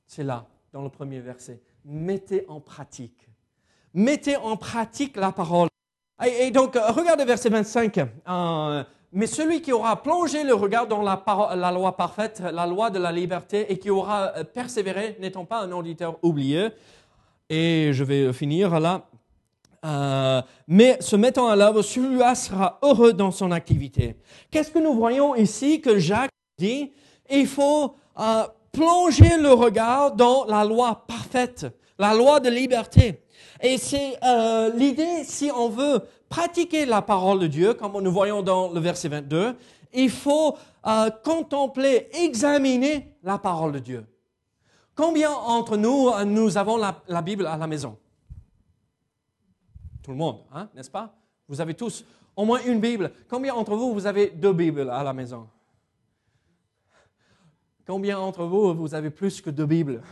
[0.06, 1.60] C'est là, dans le premier verset.
[1.84, 3.28] Mettez en pratique.
[3.94, 5.68] mettez en pratique la parole.
[6.24, 7.98] Et, donc, euh, regardez verset 25.
[7.98, 12.98] Euh, mais celui qui aura plongé le regard dans la, loi parfaite, la loi de
[12.98, 16.68] la liberté, et qui aura euh, persévéré, n'étant pas un auditeur oublié,
[17.48, 19.08] et je vais finir là,
[19.84, 24.16] euh, mais se mettant à l'œuvre, celui-là sera heureux dans son activité.
[24.50, 26.92] Qu'est-ce que nous voyons ici que Jacques dit?
[27.30, 31.66] Il faut euh, plonger le regard dans la loi parfaite,
[31.98, 33.22] la loi de liberté.
[33.62, 38.42] Et c'est euh, l'idée, si on veut pratiquer la parole de Dieu, comme nous voyons
[38.42, 39.54] dans le verset 22,
[39.92, 40.56] il faut
[41.24, 44.04] contempler, examiner la parole de Dieu.
[44.96, 47.96] Combien d'entre nous, nous avons la Bible à la maison?
[50.02, 51.14] Tout le monde, hein, n'est-ce pas?
[51.48, 52.04] Vous avez tous
[52.36, 53.10] au moins une Bible.
[53.28, 55.48] Combien d'entre vous, vous avez deux Bibles à la maison?
[57.86, 60.02] Combien d'entre vous, vous avez plus que deux Bibles?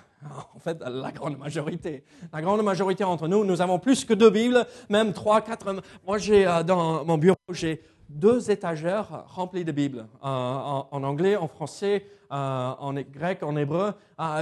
[0.55, 2.03] En fait, la grande majorité.
[2.33, 5.83] La grande majorité d'entre nous, nous avons plus que deux Bibles, même trois, quatre.
[6.07, 7.83] Moi, j'ai euh, dans mon bureau, j'ai
[8.15, 12.35] deux étagères remplies de Bibles, euh, en, anglais, en français, euh,
[12.79, 13.93] en grec, en hébreu,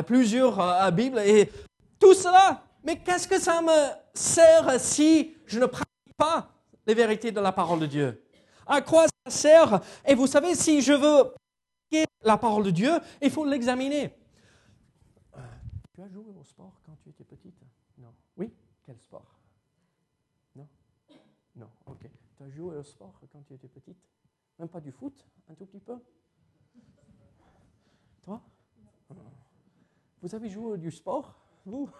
[0.06, 1.18] plusieurs Bibles.
[1.20, 1.50] Et
[1.98, 6.48] tout cela, mais qu'est-ce que ça me sert si je ne pratique pas
[6.87, 8.22] les vérités de la parole de Dieu?
[8.66, 9.80] À quoi ça sert?
[10.06, 14.14] Et vous savez, si je veux pratiquer la parole de Dieu, il faut l'examiner.
[15.37, 15.40] Euh,
[15.94, 17.61] tu as joué au sport quand tu étais petite
[17.98, 18.12] Non.
[18.37, 18.52] Oui
[18.85, 19.38] Quel sport
[20.54, 20.68] Non
[21.56, 22.08] Non, ok.
[22.52, 23.98] Joué au sport quand tu étais petite
[24.58, 25.98] Même pas du foot Un tout petit peu
[28.22, 28.42] Toi?
[30.20, 31.34] Vous avez joué du sport
[31.64, 31.90] Vous?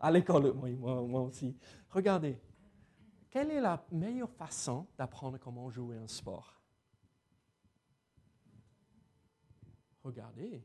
[0.00, 1.56] À l'école, moi, aussi.
[1.90, 2.40] Regardez,
[3.30, 6.60] quelle est la meilleure façon d'apprendre comment jouer un sport?
[10.04, 10.62] Regardez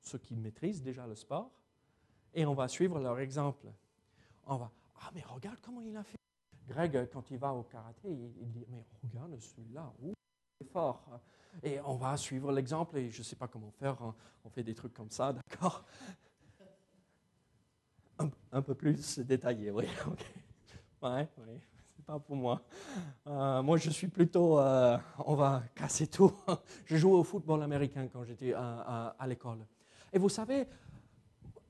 [0.00, 1.52] ceux qui maîtrisent déjà le sport
[2.34, 3.72] et on va suivre leur exemple.
[4.44, 6.18] On va, ah mais regarde comment il a fait.
[6.66, 11.20] Greg, quand il va au karaté, il, dit, mais regarde celui-là, il est fort.
[11.62, 14.14] Et on va suivre l'exemple et je ne sais pas comment faire, hein.
[14.44, 15.84] on fait des trucs comme ça, d'accord
[18.52, 19.86] un, peu plus détaillé, oui.
[21.02, 21.60] Ouais, oui,
[21.94, 22.62] c'est pas pour moi.
[23.26, 26.32] Euh, moi, je suis plutôt, euh, on va casser tout.
[26.86, 29.58] je jouais au football américain quand j'étais à, l'école.
[30.12, 30.66] Et vous savez,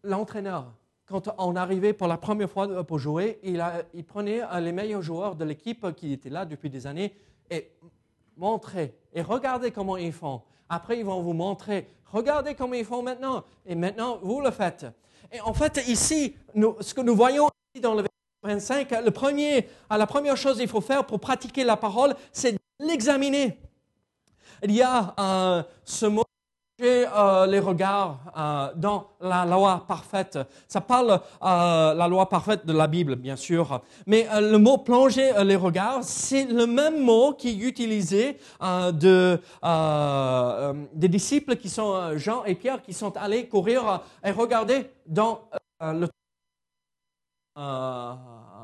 [0.05, 0.73] l'entraîneur,
[1.07, 3.63] quand on arrivait pour la première fois pour jouer, il,
[4.05, 7.15] prenait les meilleurs joueurs de l'équipe qui étaient là depuis des années
[7.49, 7.71] et
[8.37, 10.43] montrait et regardez comment ils font.
[10.69, 13.45] Après, ils vont vous montrer, regardez comment ils font maintenant.
[13.65, 14.85] Et maintenant, vous le faites.
[15.33, 16.35] Et en fait, ici,
[16.81, 17.49] ce que nous voyons
[17.81, 18.11] dans le verset
[18.43, 23.59] 25, le premier, la première chose qu'il faut faire pour pratiquer la parole, c'est l'examiner.
[24.63, 26.25] Il y a ce mot
[26.81, 30.39] euh, les regards euh, dans la loi parfaite.
[30.69, 33.81] Ça parle euh, la loi parfaite de la Bible, bien sûr.
[34.07, 39.41] Mais euh, le mot plonger les regards, c'est le même mot qui est utilisé de,
[40.93, 45.41] des disciples qui sont Jean et Pierre qui sont allés courir et regarder dans
[45.81, 46.09] le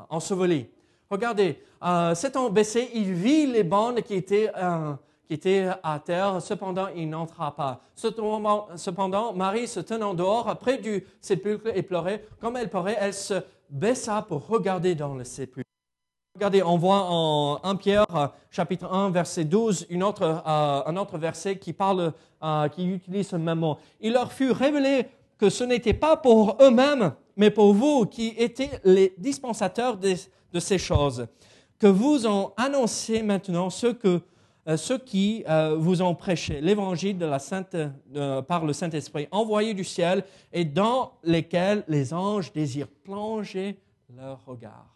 [0.09, 0.67] enseveli.
[1.09, 4.51] Regardez, homme baissé, il vit les bandes qui étaient
[5.27, 7.81] qui était à terre, cependant il n'entra pas.
[7.95, 12.25] Cependant, Marie se tenant dehors, près du sépulcre et pleurait.
[12.39, 13.35] Comme elle pleurait, elle se
[13.69, 15.69] baissa pour regarder dans le sépulcre.
[16.35, 18.07] Regardez, on voit en 1 Pierre,
[18.49, 22.11] chapitre 1, verset 12, une autre, euh, un autre verset qui parle,
[22.43, 23.77] euh, qui utilise ce même mot.
[24.01, 25.05] Il leur fut révélé
[25.37, 30.15] que ce n'était pas pour eux-mêmes, mais pour vous qui étiez les dispensateurs de,
[30.53, 31.27] de ces choses,
[31.77, 34.21] que vous ont annoncé maintenant ce que
[34.77, 37.75] ceux qui euh, vous ont prêché l'évangile de la Sainte,
[38.47, 43.77] par le Saint-Esprit envoyé du ciel et dans lesquels les anges désirent plonger
[44.09, 44.93] leur regard.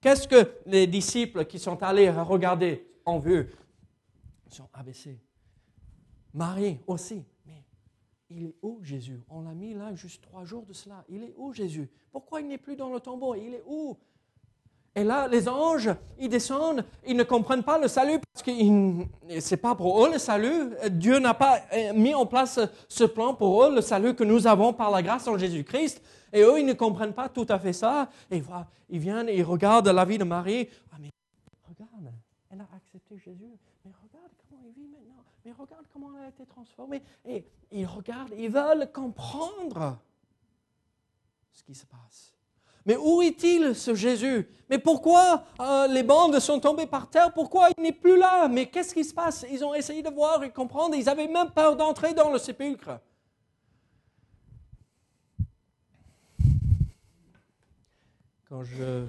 [0.00, 3.50] Qu'est-ce que les disciples qui sont allés regarder ont vu
[4.46, 5.20] Ils sont abaissés.
[6.34, 7.24] Marie aussi.
[7.46, 7.64] Mais
[8.28, 9.22] il est où Jésus?
[9.28, 11.04] On l'a mis là juste trois jours de cela.
[11.08, 11.88] Il est où Jésus?
[12.10, 13.36] Pourquoi il n'est plus dans le tombeau?
[13.36, 13.96] Il est où
[14.94, 19.50] et là, les anges, ils descendent, ils ne comprennent pas le salut parce que ce
[19.50, 20.70] n'est pas pour eux le salut.
[20.90, 24.46] Dieu n'a pas euh, mis en place ce plan pour eux, le salut que nous
[24.46, 26.02] avons par la grâce en Jésus-Christ.
[26.34, 28.10] Et eux, ils ne comprennent pas tout à fait ça.
[28.30, 28.42] Et
[28.90, 30.68] ils viennent ils regardent la vie de Marie.
[30.92, 31.08] Ah, mais
[31.66, 32.14] regarde,
[32.50, 33.58] elle a accepté Jésus.
[33.86, 35.24] Mais regarde comment elle vit maintenant.
[35.46, 37.02] Mais regarde comment elle a été transformée.
[37.26, 39.98] Et ils regardent, ils veulent comprendre
[41.50, 42.31] ce qui se passe.
[42.86, 44.48] Mais où est-il ce Jésus?
[44.68, 47.32] Mais pourquoi euh, les bandes sont tombées par terre?
[47.32, 48.48] Pourquoi il n'est plus là?
[48.48, 49.44] Mais qu'est-ce qui se passe?
[49.50, 50.94] Ils ont essayé de voir et comprendre.
[50.96, 53.00] Ils avaient même peur d'entrer dans le sépulcre.
[58.52, 59.06] quand je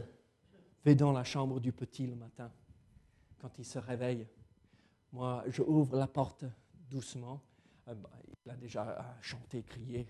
[0.86, 2.50] vais dans la chambre du petit le matin,
[3.42, 4.26] quand il se réveille,
[5.12, 6.46] moi, je ouvre la porte
[6.90, 7.42] doucement.
[7.90, 8.10] Euh, bah,
[8.46, 10.08] il a déjà euh, chanté, crié,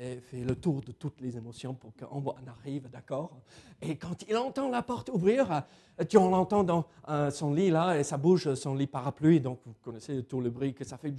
[0.00, 3.30] et fait le tour de toutes les émotions pour qu'on arrive, d'accord?
[3.80, 5.64] Et quand il entend la porte ouvrir,
[6.00, 6.84] euh, tu l'entends dans
[7.30, 10.74] son lit là, et ça bouge, son lit parapluie, donc vous connaissez tout le bruit
[10.74, 11.12] que ça fait.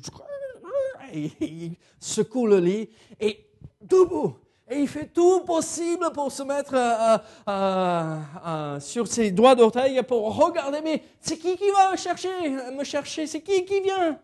[1.13, 2.89] Et il secoue le lit,
[3.19, 3.49] et
[3.81, 4.35] debout,
[4.69, 7.17] et il fait tout possible pour se mettre euh,
[7.47, 12.83] euh, euh, sur ses doigts d'orteil pour regarder, mais c'est qui qui va chercher, me
[12.83, 13.27] chercher?
[13.27, 14.19] C'est qui qui vient?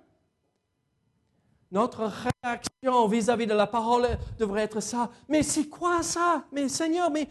[1.74, 2.10] Notre
[2.44, 4.08] réaction vis-à-vis de la parole
[4.38, 5.10] devrait être ça.
[5.28, 6.46] Mais c'est quoi ça?
[6.52, 7.28] Mais Seigneur, mais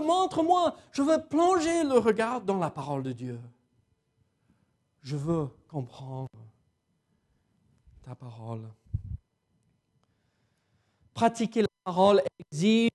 [0.00, 0.76] montre-moi.
[0.92, 3.40] Je veux plonger le regard dans la parole de Dieu.
[5.02, 6.28] Je veux comprendre
[8.02, 8.68] ta parole.
[11.14, 12.90] Pratiquer parole exige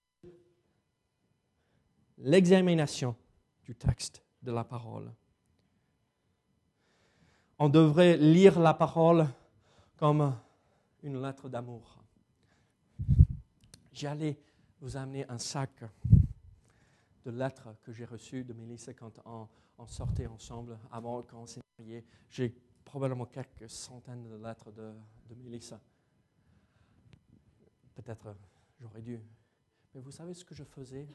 [2.18, 3.16] l'examination
[3.64, 5.12] du texte de la parole.
[7.58, 9.28] On devrait lire la parole
[9.98, 10.36] comme
[11.04, 12.04] une lettre d'amour.
[13.92, 14.38] J'allais
[14.82, 15.84] vous amener un sac
[17.24, 19.48] de lettres que j'ai reçues de Mélissa quand on,
[19.88, 22.06] sortait ensemble avant qu'on s'est mariés.
[22.30, 22.50] J'ai
[22.84, 24.94] probablement quelques centaines de lettres de,
[25.30, 25.80] de Mélissa.
[27.96, 28.36] Peut-être
[28.80, 29.20] J'aurais dû.
[29.94, 31.08] Mais vous savez ce que je faisais?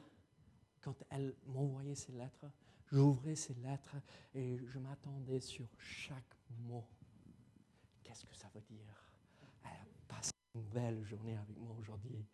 [0.81, 2.47] Quand elle m'envoyait ces lettres
[2.87, 3.97] J'ouvrais ces lettres
[4.35, 6.85] et je m'attendais sur chaque mot.
[8.11, 8.93] Qu'est-ce que ça veut dire?
[9.63, 12.27] Elle a passé une belle journée avec moi aujourd'hui.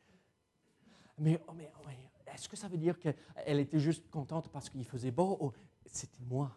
[1.18, 1.88] Mais, oh, mais, oh,
[2.32, 5.52] est-ce que ça veut dire qu'elle était juste contente parce qu'il faisait beau ou
[5.84, 6.50] c'était moi?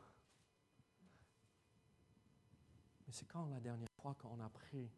[3.05, 4.89] Mais c'est quand la dernière fois qu'on a pris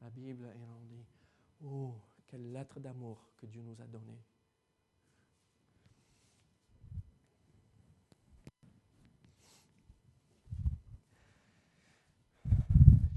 [0.00, 1.04] la Bible et on dit
[1.62, 1.94] Oh,
[2.26, 4.24] quelle lettre d'amour que Dieu nous a donnée.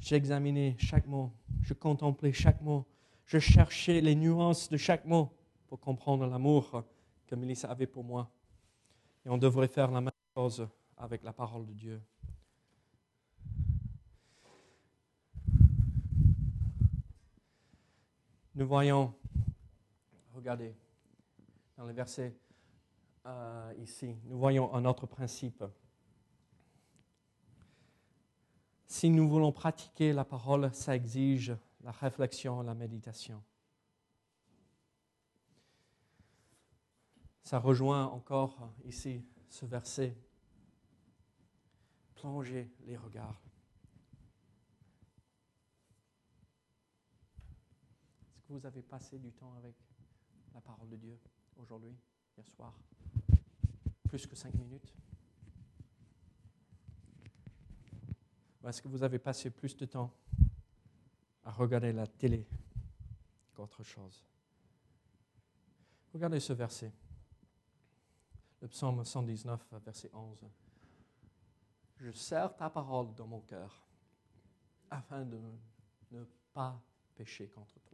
[0.04, 2.86] J'examinais chaque mot, je contemplais chaque mot,
[3.26, 5.32] je cherchais les nuances de chaque mot
[5.68, 6.84] pour comprendre l'amour
[7.26, 8.30] que Mélissa avait pour moi.
[9.26, 12.02] Et on devrait faire la même chose avec la parole de Dieu.
[18.56, 19.13] nous voyons,
[20.36, 20.76] regardez,
[21.78, 22.36] dans le verset
[23.26, 25.63] euh, ici, nous voyons un autre principe.
[28.93, 33.43] Si nous voulons pratiquer la parole, ça exige la réflexion, la méditation.
[37.41, 40.15] Ça rejoint encore ici ce verset.
[42.13, 43.41] Plongez les regards.
[48.47, 49.73] vous avez passé du temps avec
[50.53, 51.17] la parole de Dieu
[51.58, 51.97] aujourd'hui,
[52.38, 52.77] hier soir?
[54.08, 54.93] Plus que cinq minutes?
[58.65, 60.13] Est-ce que vous avez passé plus de temps
[61.43, 62.47] à regarder la télé
[63.54, 64.26] qu'autre chose
[66.13, 66.93] Regardez ce verset.
[68.62, 70.38] Le psaume 119, verset 11.
[71.97, 73.86] Je sers ta parole dans mon cœur
[74.89, 75.39] afin de
[76.12, 76.23] ne
[76.54, 76.82] pas
[77.15, 77.93] pécher contre toi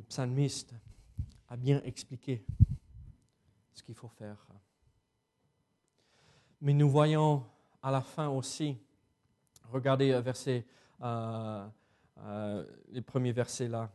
[0.00, 0.74] le psalmiste
[1.48, 2.42] a bien expliqué
[3.74, 4.46] ce qu'il faut faire.
[6.62, 7.44] Mais nous voyons
[7.82, 8.76] à la fin aussi,
[9.72, 10.64] regardez euh, verset,
[11.02, 11.66] euh,
[12.18, 13.90] euh, les premiers versets là,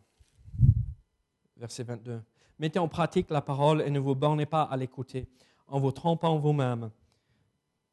[1.58, 2.21] verset 22.
[2.60, 5.28] Mettez en pratique la parole et ne vous bornez pas à l'écouter
[5.67, 6.89] en vous trompant vous-même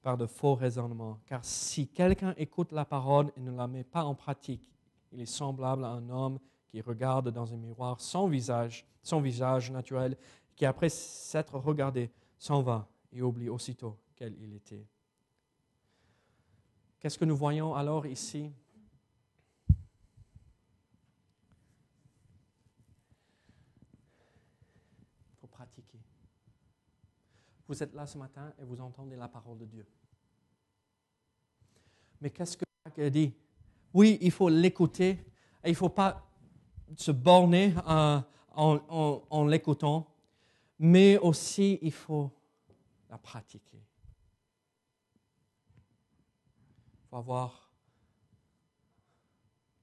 [0.03, 1.19] par de faux raisonnements.
[1.27, 4.71] Car si quelqu'un écoute la parole et ne la met pas en pratique,
[5.13, 9.71] il est semblable à un homme qui regarde dans un miroir son visage, son visage
[9.71, 10.17] naturel,
[10.57, 14.87] qui après s'être regardé s'en va et oublie aussitôt quel il était.
[17.03, 18.53] Qu'est-ce que nous voyons alors ici?
[19.69, 19.75] Il
[25.41, 25.99] faut pratiquer.
[27.67, 29.85] Vous êtes là ce matin et vous entendez la parole de Dieu.
[32.21, 33.35] Mais qu'est-ce que Jacques dit?
[33.93, 35.09] Oui, il faut l'écouter
[35.65, 36.25] et il ne faut pas
[36.97, 37.75] se borner
[38.55, 40.07] en, l'écoutant,
[40.79, 42.31] mais aussi il faut
[43.11, 43.83] la pratiquer.
[46.95, 47.73] Il avoir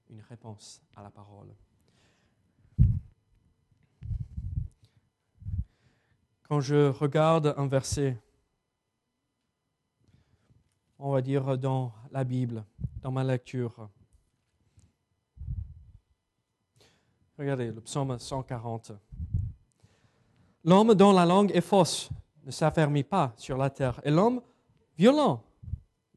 [0.08, 1.54] une réponse à la parole.
[6.42, 8.18] Quand je regarde un verset,
[10.98, 12.64] on va dire dans la Bible,
[13.00, 13.88] dans ma lecture,
[17.40, 18.92] Regardez le psaume 140.
[20.62, 22.10] L'homme dont la langue est fausse
[22.44, 24.42] ne s'affermit pas sur la terre, et l'homme
[24.98, 25.42] violent,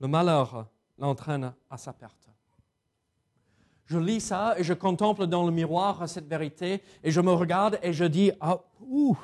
[0.02, 0.68] le malheur
[0.98, 2.30] l'entraîne à sa perte.
[3.86, 7.80] Je lis ça et je contemple dans le miroir cette vérité et je me regarde
[7.82, 9.18] et je dis, ah, ouh,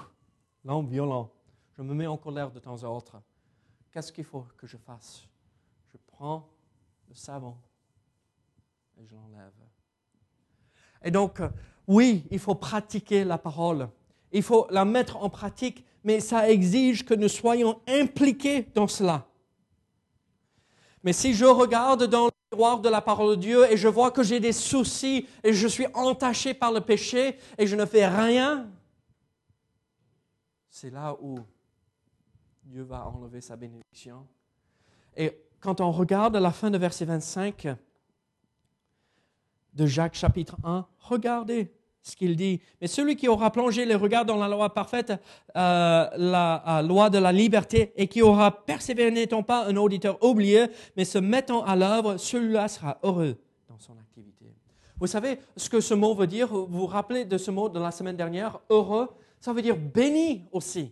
[0.65, 1.31] l'homme violent.
[1.77, 3.21] Je me mets en colère de temps à autre.
[3.91, 5.23] Qu'est-ce qu'il faut que je fasse?
[5.91, 6.47] Je prends
[7.07, 7.55] le savon
[8.99, 9.53] et je l'enlève.
[11.01, 11.41] Et donc,
[11.87, 13.89] oui, il faut pratiquer la parole.
[14.31, 19.28] Il faut la mettre en pratique, mais ça exige que nous soyons impliqués dans cela.
[21.03, 24.11] Mais si je regarde dans le miroir de la parole de Dieu et je vois
[24.11, 28.07] que j'ai des soucis et je suis entaché par le péché et je ne fais
[28.07, 28.69] rien,
[30.69, 31.39] c'est là où
[32.63, 34.27] Dieu va enlever sa bénédiction.
[35.15, 37.67] Et quand on regarde la fin de verset 25
[39.73, 42.61] de Jacques chapitre 1, regardez ce qu'il dit.
[42.81, 47.09] Mais celui qui aura plongé les regards dans la loi parfaite, euh, la euh, loi
[47.09, 51.63] de la liberté, et qui aura persévéré n'étant pas un auditeur oublié, mais se mettant
[51.63, 53.37] à l'œuvre, celui-là sera heureux
[53.67, 54.45] dans son activité.
[54.99, 56.47] Vous savez ce que ce mot veut dire?
[56.47, 59.07] Vous vous rappelez de ce mot de la semaine dernière Heureux,
[59.39, 60.91] ça veut dire béni aussi.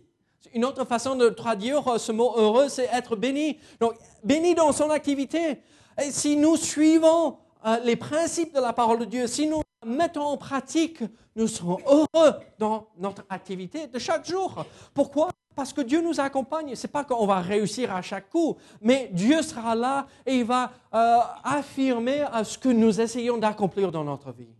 [0.54, 3.58] Une autre façon de traduire ce mot heureux, c'est être béni.
[3.80, 3.94] Donc,
[4.24, 5.58] béni dans son activité.
[6.02, 10.22] Et si nous suivons euh, les principes de la parole de Dieu, si nous mettons
[10.22, 11.02] en pratique,
[11.36, 14.64] nous serons heureux dans notre activité de chaque jour.
[14.94, 15.30] Pourquoi?
[15.54, 16.74] Parce que Dieu nous accompagne.
[16.74, 20.44] Ce n'est pas qu'on va réussir à chaque coup, mais Dieu sera là et il
[20.44, 24.54] va euh, affirmer ce que nous essayons d'accomplir dans notre vie.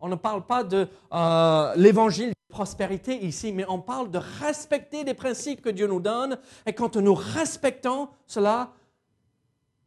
[0.00, 5.04] On ne parle pas de euh, l'évangile de prospérité ici, mais on parle de respecter
[5.04, 6.38] les principes que Dieu nous donne.
[6.66, 8.72] Et quand nous respectons cela,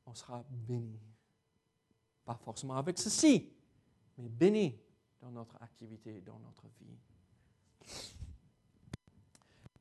[0.05, 1.11] on sera béni.
[2.26, 3.49] Pas forcément avec ceci,
[4.17, 4.76] mais béni
[5.22, 6.97] dans notre activité, dans notre vie.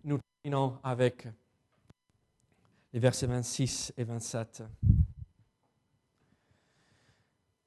[0.05, 1.29] Nous terminons avec
[2.93, 4.63] les versets 26 et 27.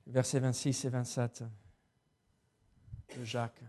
[0.08, 1.44] Versets 26 et 27
[3.18, 3.62] de Jacques.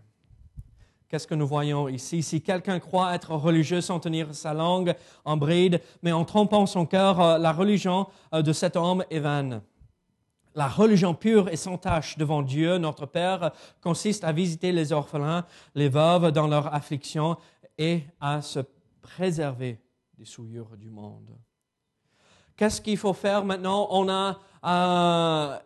[1.07, 2.23] Qu'est-ce que nous voyons ici?
[2.23, 6.85] Si quelqu'un croit être religieux sans tenir sa langue en bride, mais en trompant son
[6.85, 9.61] cœur, euh, la religion euh, de cet homme est vaine.
[10.55, 13.51] La religion pure et sans tache devant Dieu, notre Père,
[13.81, 15.45] consiste à visiter les orphelins,
[15.75, 17.35] les veuves dans leur affliction
[17.77, 18.59] et à se
[19.01, 19.81] préserver
[20.17, 21.27] des souillures du monde.
[22.55, 23.89] Qu'est-ce qu'il faut faire maintenant?
[23.91, 25.57] On a euh,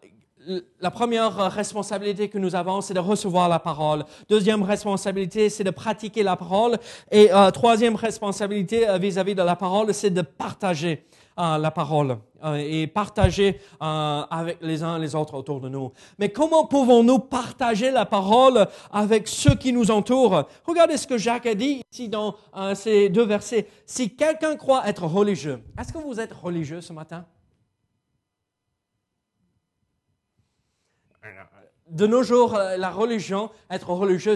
[0.80, 4.06] la première responsabilité que nous avons, c'est de recevoir la parole.
[4.28, 6.80] Deuxième responsabilité, c'est de pratiquer la parole.
[7.12, 11.06] Et euh, troisième responsabilité euh, vis-à-vis de la parole, c'est de partager
[11.40, 15.92] la parole euh, et partager euh, avec les uns les autres autour de nous.
[16.18, 20.48] Mais comment pouvons-nous partager la parole avec ceux qui nous entourent?
[20.66, 23.68] Regardez ce que Jacques a dit ici dans euh, ces deux versets.
[23.86, 27.26] Si quelqu'un croit être religieux, est-ce que vous êtes religieux ce matin?
[31.90, 34.36] De nos jours, la religion, être religieux,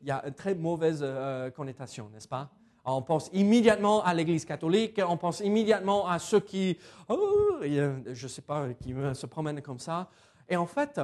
[0.00, 1.04] il y a une très mauvaise
[1.54, 2.50] connotation, n'est-ce pas?
[2.84, 6.78] On pense immédiatement à l'Église catholique, on pense immédiatement à ceux qui,
[7.08, 10.08] oh, je ne sais pas, qui se promènent comme ça.
[10.48, 11.00] Et en fait,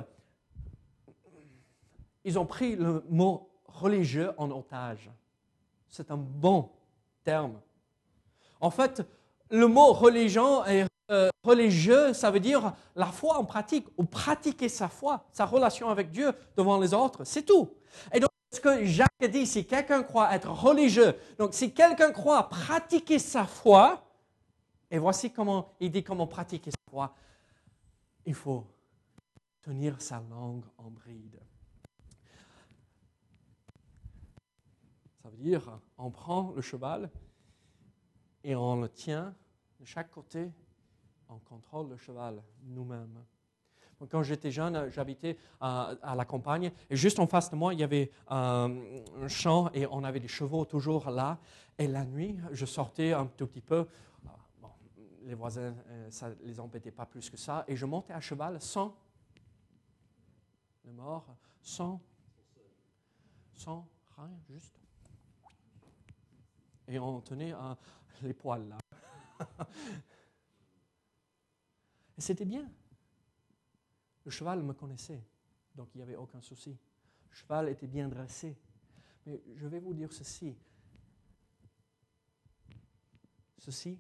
[2.25, 5.11] ils ont pris le mot religieux en otage.
[5.89, 6.71] C'est un bon
[7.25, 7.61] terme.
[8.61, 9.03] En fait,
[9.51, 10.63] le mot religion
[11.11, 15.89] euh, religieux, ça veut dire la foi en pratique, ou pratiquer sa foi, sa relation
[15.89, 17.69] avec Dieu devant les autres, c'est tout.
[18.13, 22.49] Et donc, ce que Jacques dit, si quelqu'un croit être religieux, donc si quelqu'un croit
[22.49, 24.05] pratiquer sa foi,
[24.91, 27.15] et voici comment il dit comment pratiquer sa foi,
[28.27, 28.67] il faut
[29.63, 31.41] tenir sa langue en bride.
[35.23, 37.11] Ça veut dire, on prend le cheval
[38.43, 39.35] et on le tient
[39.79, 40.51] de chaque côté,
[41.29, 43.25] on contrôle le cheval nous-mêmes.
[44.09, 47.83] Quand j'étais jeune, j'habitais à, la campagne et juste en face de moi, il y
[47.83, 51.39] avait euh, un champ et on avait des chevaux toujours là.
[51.79, 53.87] Et la nuit, je sortais un tout petit peu.
[53.87, 53.87] Euh,
[55.25, 57.65] les voisins, euh, ça ne les embêtait pas plus que ça.
[57.69, 58.97] Et je montais à cheval sans
[60.87, 61.27] le mort,
[61.61, 62.01] sans,
[63.55, 63.87] sans
[64.17, 64.81] rien, juste.
[66.89, 67.53] Et on tenait
[68.23, 68.79] les poils là.
[72.17, 72.67] et c'était bien.
[74.31, 75.25] Le cheval me connaissait,
[75.75, 76.79] donc il n'y avait aucun souci.
[77.29, 78.57] Le cheval était bien dressé.
[79.27, 80.57] Mais je vais vous dire ceci.
[83.59, 83.99] Ceci,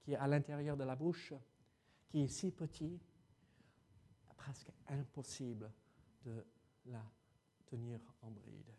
[0.00, 1.32] qui est à l'intérieur de la bouche,
[2.08, 2.98] qui est si petit,
[4.36, 5.70] presque impossible
[6.24, 6.44] de
[6.86, 7.04] la
[7.66, 8.72] tenir en bride.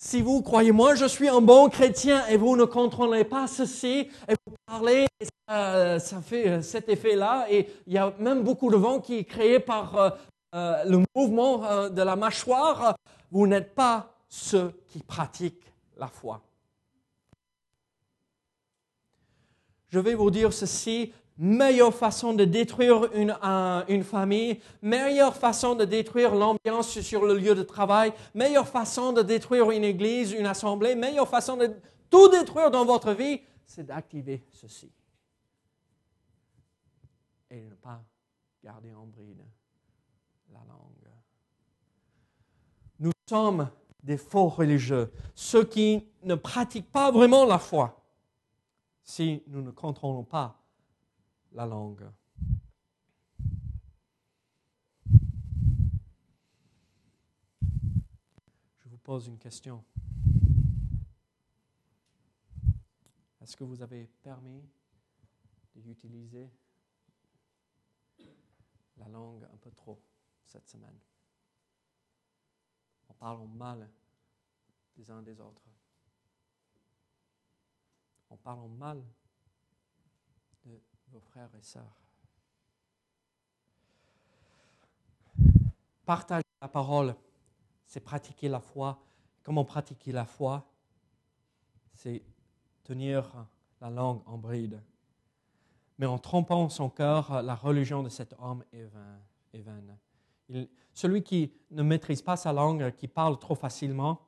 [0.00, 4.08] Si vous croyez, moi je suis un bon chrétien et vous ne contrôlez pas ceci,
[4.28, 5.08] et vous parlez,
[5.48, 9.58] ça, fait cet effet-là, et il y a même beaucoup de vent qui est créé
[9.58, 10.10] par euh,
[10.54, 12.94] euh, le mouvement euh, de la mâchoire,
[13.32, 16.42] vous n'êtes pas ceux qui pratiquent la foi.
[19.88, 26.34] Je vais vous dire ceci, meilleure façon de détruire une, famille, meilleure façon de détruire
[26.34, 31.28] l'ambiance sur le lieu de travail, meilleure façon de détruire une église, une assemblée, meilleure
[31.28, 31.70] façon de
[32.10, 34.90] tout détruire dans votre vie, c'est d'activer ceci.
[37.50, 38.02] Et ne pas
[38.62, 39.44] garder en bride
[40.52, 41.08] la langue.
[42.98, 43.70] Nous sommes
[44.02, 47.94] des faux religieux, ceux qui ne pratiquent pas vraiment la foi
[49.04, 50.57] si nous ne contrôlons pas
[51.52, 52.10] la langue.
[58.78, 59.84] Je vous pose une question.
[63.40, 64.68] Est-ce que vous avez permis
[65.74, 66.50] d'utiliser
[68.96, 70.02] la langue un peu trop
[70.44, 70.98] cette semaine?
[73.08, 73.88] En parlant mal
[74.96, 75.68] des uns des autres
[78.30, 79.02] en parlant mal
[81.12, 82.00] vos frères et sœurs.
[86.04, 87.14] Partager la parole,
[87.86, 89.02] c'est pratiquer la foi.
[89.42, 90.66] Comment pratiquer la foi?
[91.92, 92.22] C'est
[92.84, 93.46] tenir
[93.80, 94.82] la langue en bride.
[95.98, 98.88] Mais en trompant son cœur, la religion de cet homme est,
[99.60, 99.98] vaine.
[100.94, 104.20] celui qui ne maîtrise pas sa langue, qui parle trop facilement,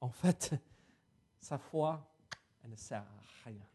[0.00, 0.54] en fait,
[1.40, 2.06] sa foi,
[2.62, 3.66] elle ne sert à rien.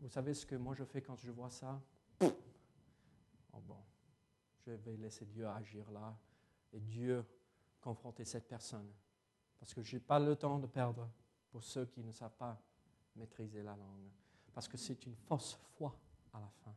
[0.00, 1.80] Vous savez ce que moi je fais quand je vois ça?
[2.20, 3.82] Oh bon,
[4.64, 6.16] je vais laisser Dieu agir là
[6.72, 7.24] et Dieu
[7.80, 8.88] confronter cette personne.
[9.58, 11.08] Parce que je n'ai pas le temps de perdre
[11.50, 12.60] pour ceux qui ne savent pas
[13.16, 14.08] maîtriser la langue.
[14.52, 15.94] Parce que c'est une fausse foi
[16.32, 16.74] à la fin.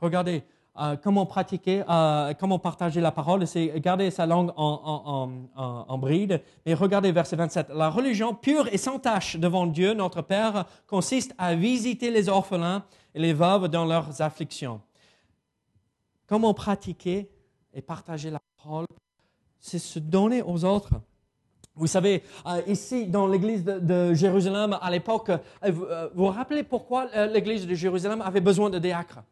[0.00, 0.44] Regardez,
[0.80, 6.40] euh, comment pratiquer, euh, comment partager la parole, c'est garder sa langue en, bride.
[6.64, 7.68] Et regardez verset 27.
[7.74, 12.84] La religion pure et sans tache devant Dieu, notre Père, consiste à visiter les orphelins
[13.14, 14.80] et les veuves dans leurs afflictions.
[16.26, 17.30] Comment pratiquer
[17.74, 18.86] et partager la parole
[19.60, 20.94] C'est se donner aux autres.
[21.74, 25.30] Vous savez, euh, ici, dans l'église de, Jérusalem, à l'époque,
[25.68, 29.22] vous vous rappelez pourquoi l'église de Jérusalem avait besoin de diacres?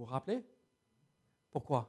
[0.00, 0.42] Vous vous rappelez?
[1.50, 1.86] Pourquoi?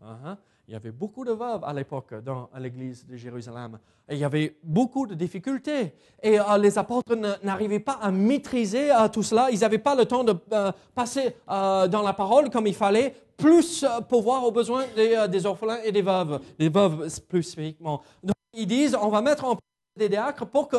[0.00, 0.36] Uh-huh.
[0.68, 3.80] Il y avait beaucoup de veuves à l'époque dans l'église de Jérusalem.
[4.08, 5.92] Il y avait beaucoup de difficultés.
[6.22, 9.50] Et euh, les apôtres n'arrivaient pas à maîtriser euh, tout cela.
[9.50, 13.84] Ils n'avaient pas le temps de euh, passer dans la parole comme il fallait, plus
[14.08, 18.02] pour voir aux besoins des, orphelins et des veuves, des veuves plus spécifiquement.
[18.22, 19.56] Donc ils disent, on va mettre en
[19.96, 20.78] des diacres pour qu'eux,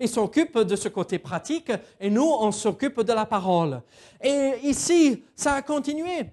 [0.00, 3.82] ils s'occupent de ce côté pratique et nous, on s'occupe de la parole.
[4.22, 6.26] Et ici, ça a continué.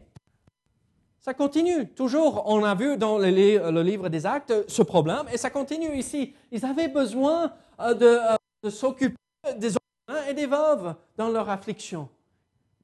[1.20, 1.88] Ça continue.
[1.90, 6.34] Toujours, on a vu dans le, livre des actes ce problème et ça continue ici.
[6.52, 9.16] Ils avaient besoin euh, euh, de, s'occuper
[9.58, 12.10] des orphelins et des veuves dans leur affliction.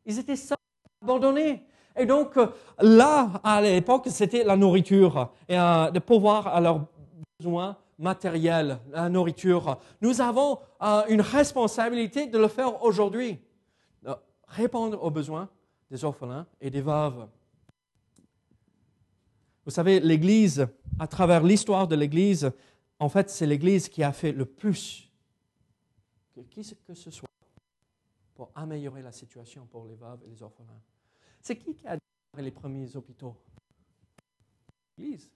[0.06, 0.58] Ils étaient seuls,
[1.02, 1.64] abandonnés.
[1.98, 2.48] Et donc, euh,
[2.80, 6.82] là, à l'époque, c'était la nourriture et de pouvoir à leurs
[7.40, 9.80] besoins matériel, la nourriture.
[10.02, 13.40] Nous avons euh, une responsabilité de le faire aujourd'hui,
[14.04, 14.12] de
[14.48, 15.50] répondre aux besoins
[15.90, 17.28] des orphelins et des veuves.
[19.66, 20.68] Vous savez, l'Église,
[21.00, 22.52] à travers l'histoire de l'Église,
[23.00, 25.08] en fait, c'est l'Église qui a fait le plus
[26.34, 27.28] que qui que ce soit
[28.36, 30.82] pour améliorer la situation pour les veuves et les orphelins.
[31.42, 33.36] C'est qui qui a démarré les premiers hôpitaux?
[34.98, 35.32] L'Église.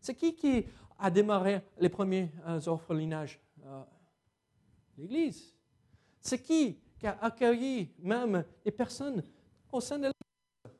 [0.00, 0.64] C'est qui qui
[0.98, 3.82] a démarré les premiers euh, orphelinages euh,
[4.96, 5.54] L'Église?
[6.20, 9.22] C'est qui qui a accueilli même les personnes
[9.72, 10.78] au sein de l'Église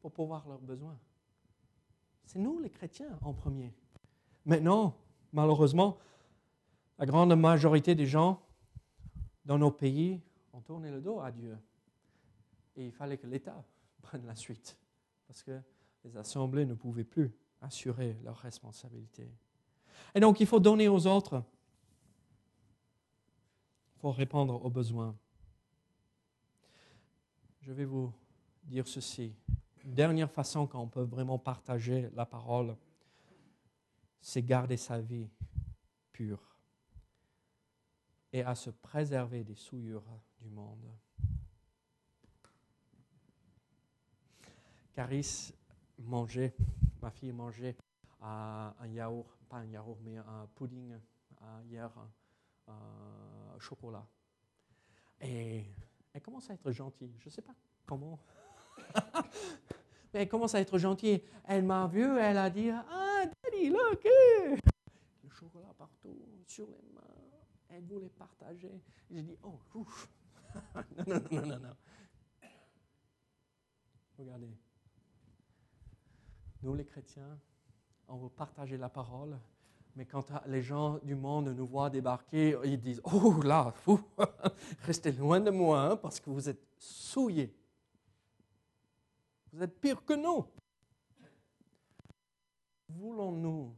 [0.00, 0.98] pour pouvoir leurs besoins?
[2.24, 3.72] C'est nous les chrétiens en premier.
[4.44, 4.94] Maintenant,
[5.32, 5.98] malheureusement,
[6.98, 8.42] la grande majorité des gens
[9.44, 10.20] dans nos pays
[10.52, 11.56] ont tourné le dos à Dieu.
[12.76, 13.64] Et il fallait que l'État
[14.02, 14.76] prenne la suite,
[15.26, 15.60] parce que
[16.04, 19.30] les assemblées ne pouvaient plus assurer leurs responsabilités.
[20.14, 21.42] Et donc, il faut donner aux autres.
[23.96, 25.16] Il faut répondre aux besoins.
[27.60, 28.12] Je vais vous
[28.64, 29.34] dire ceci.
[29.84, 32.76] Une dernière façon qu'on peut vraiment partager la parole,
[34.20, 35.28] c'est garder sa vie
[36.12, 36.42] pure
[38.32, 40.04] et à se préserver des souillures
[40.40, 40.84] du monde.
[44.92, 45.52] Caris
[45.98, 46.54] mangeait,
[47.02, 47.76] ma fille mangeait
[48.22, 51.90] euh, un yaourt, pas un yaourt, mais un pudding euh, hier,
[52.68, 52.72] euh,
[53.58, 54.06] chocolat.
[55.20, 55.64] Et
[56.12, 57.14] elle commence à être gentille.
[57.20, 57.54] Je ne sais pas
[57.86, 58.18] comment.
[60.12, 61.22] mais elle commence à être gentille.
[61.44, 64.04] Elle m'a vu, elle a dit Ah, Daddy, look!
[64.04, 67.02] Le chocolat partout, sur les mains.
[67.68, 68.80] Elle voulait partager.
[69.10, 70.08] J'ai dit Oh, ouf!
[70.74, 71.76] non, non, non, non, non.
[74.18, 74.67] Regardez.
[76.62, 77.38] Nous, les chrétiens,
[78.08, 79.38] on veut partager la parole,
[79.94, 84.00] mais quand les gens du monde nous voient débarquer, ils disent Oh là, fou,
[84.82, 87.54] restez loin de moi hein, parce que vous êtes souillés.
[89.52, 90.46] Vous êtes pire que nous.
[92.88, 93.74] Voulons-nous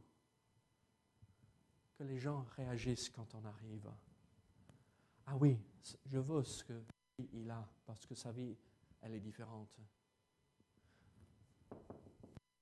[1.97, 3.89] que les gens réagissent quand on arrive?
[5.25, 5.59] Ah oui,
[6.05, 8.55] je veux ce qu'il a parce que sa vie,
[9.01, 9.79] elle est différente.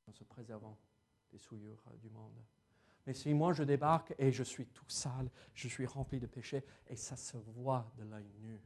[0.09, 0.75] En se préservant
[1.31, 2.43] des souillures euh, du monde.
[3.05, 6.63] Mais si moi je débarque et je suis tout sale, je suis rempli de péché,
[6.87, 8.59] et ça se voit de l'œil nu,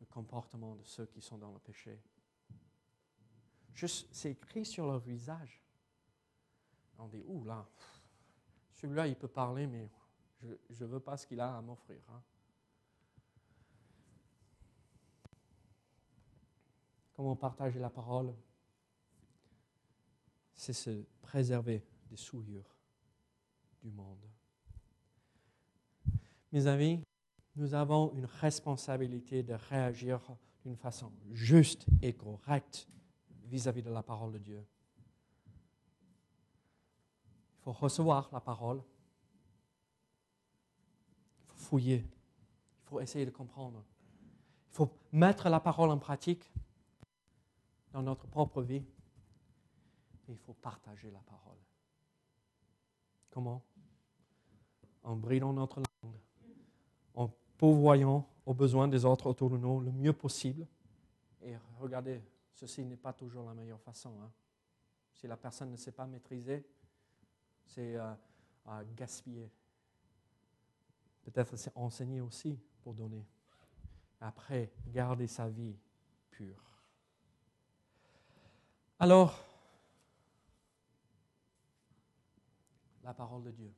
[0.00, 2.00] le comportement de ceux qui sont dans le péché.
[3.74, 5.62] C'est écrit sur leur visage.
[6.98, 7.68] On dit, ouh là,
[8.72, 9.90] celui-là il peut parler, mais
[10.70, 12.00] je ne veux pas ce qu'il a à m'offrir.
[12.10, 12.22] Hein.
[17.12, 18.34] Comment partager la parole?
[20.62, 22.76] C'est se préserver des souillures
[23.82, 24.24] du monde.
[26.52, 27.02] Mes amis,
[27.56, 30.20] nous avons une responsabilité de réagir
[30.62, 32.86] d'une façon juste et correcte
[33.46, 34.64] vis-à-vis de la parole de Dieu.
[37.58, 38.80] Il faut recevoir la parole.
[41.40, 42.06] Il faut fouiller.
[42.06, 43.84] Il faut essayer de comprendre.
[44.70, 46.52] Il faut mettre la parole en pratique
[47.90, 48.84] dans notre propre vie
[50.32, 51.58] il faut partager la parole.
[53.30, 53.62] Comment?
[55.02, 56.16] En bridant notre langue,
[57.14, 57.28] en
[57.58, 60.66] pourvoyant aux besoins des autres autour de nous le mieux possible.
[61.42, 62.22] Et regardez,
[62.52, 64.20] ceci n'est pas toujours la meilleure façon.
[64.22, 64.30] Hein.
[65.12, 66.64] Si la personne ne sait pas maîtriser,
[67.64, 68.14] c'est euh,
[68.96, 69.50] gaspiller.
[71.22, 73.24] Peut-être c'est enseigner aussi pour donner.
[74.20, 75.76] Après, garder sa vie
[76.30, 76.62] pure.
[78.98, 79.51] Alors,
[83.02, 83.74] la parole de Dieu.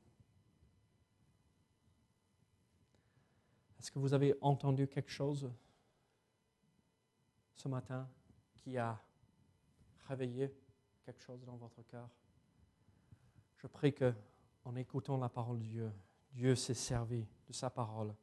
[3.79, 5.51] Est-ce que vous avez entendu quelque chose
[7.55, 8.09] ce matin
[8.57, 8.99] qui a
[10.07, 10.51] réveillé
[11.03, 12.09] quelque chose dans votre cœur?
[13.57, 14.13] Je prie que,
[14.63, 15.91] en écoutant la parole de Dieu,
[16.31, 18.13] Dieu s'est servi de sa parole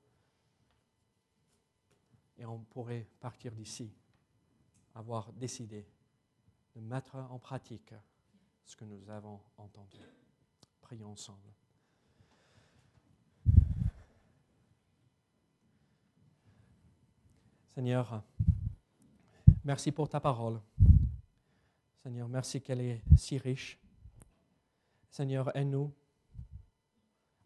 [2.36, 3.94] et on pourrait partir d'ici,
[4.94, 5.86] avoir décidé
[6.74, 7.94] de mettre en pratique
[8.64, 9.98] ce que nous avons entendu
[11.00, 11.52] ensemble.
[17.74, 18.22] Seigneur,
[19.64, 20.60] merci pour ta parole.
[22.02, 23.78] Seigneur, merci qu'elle est si riche.
[25.08, 25.90] Seigneur, aide-nous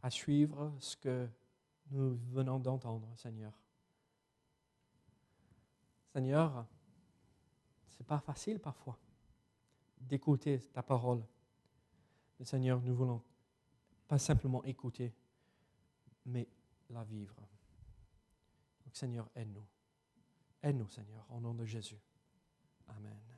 [0.02, 1.28] à suivre ce que
[1.90, 3.52] nous venons d'entendre, Seigneur.
[6.12, 6.66] Seigneur,
[7.88, 8.98] ce n'est pas facile parfois
[10.00, 11.22] d'écouter ta parole.
[12.38, 13.22] Mais Seigneur, nous voulons
[14.06, 15.12] pas simplement écouter,
[16.26, 16.48] mais
[16.90, 17.36] la vivre.
[18.84, 19.66] Donc Seigneur, aide-nous.
[20.62, 22.00] Aide-nous, Seigneur, au nom de Jésus.
[22.88, 23.35] Amen.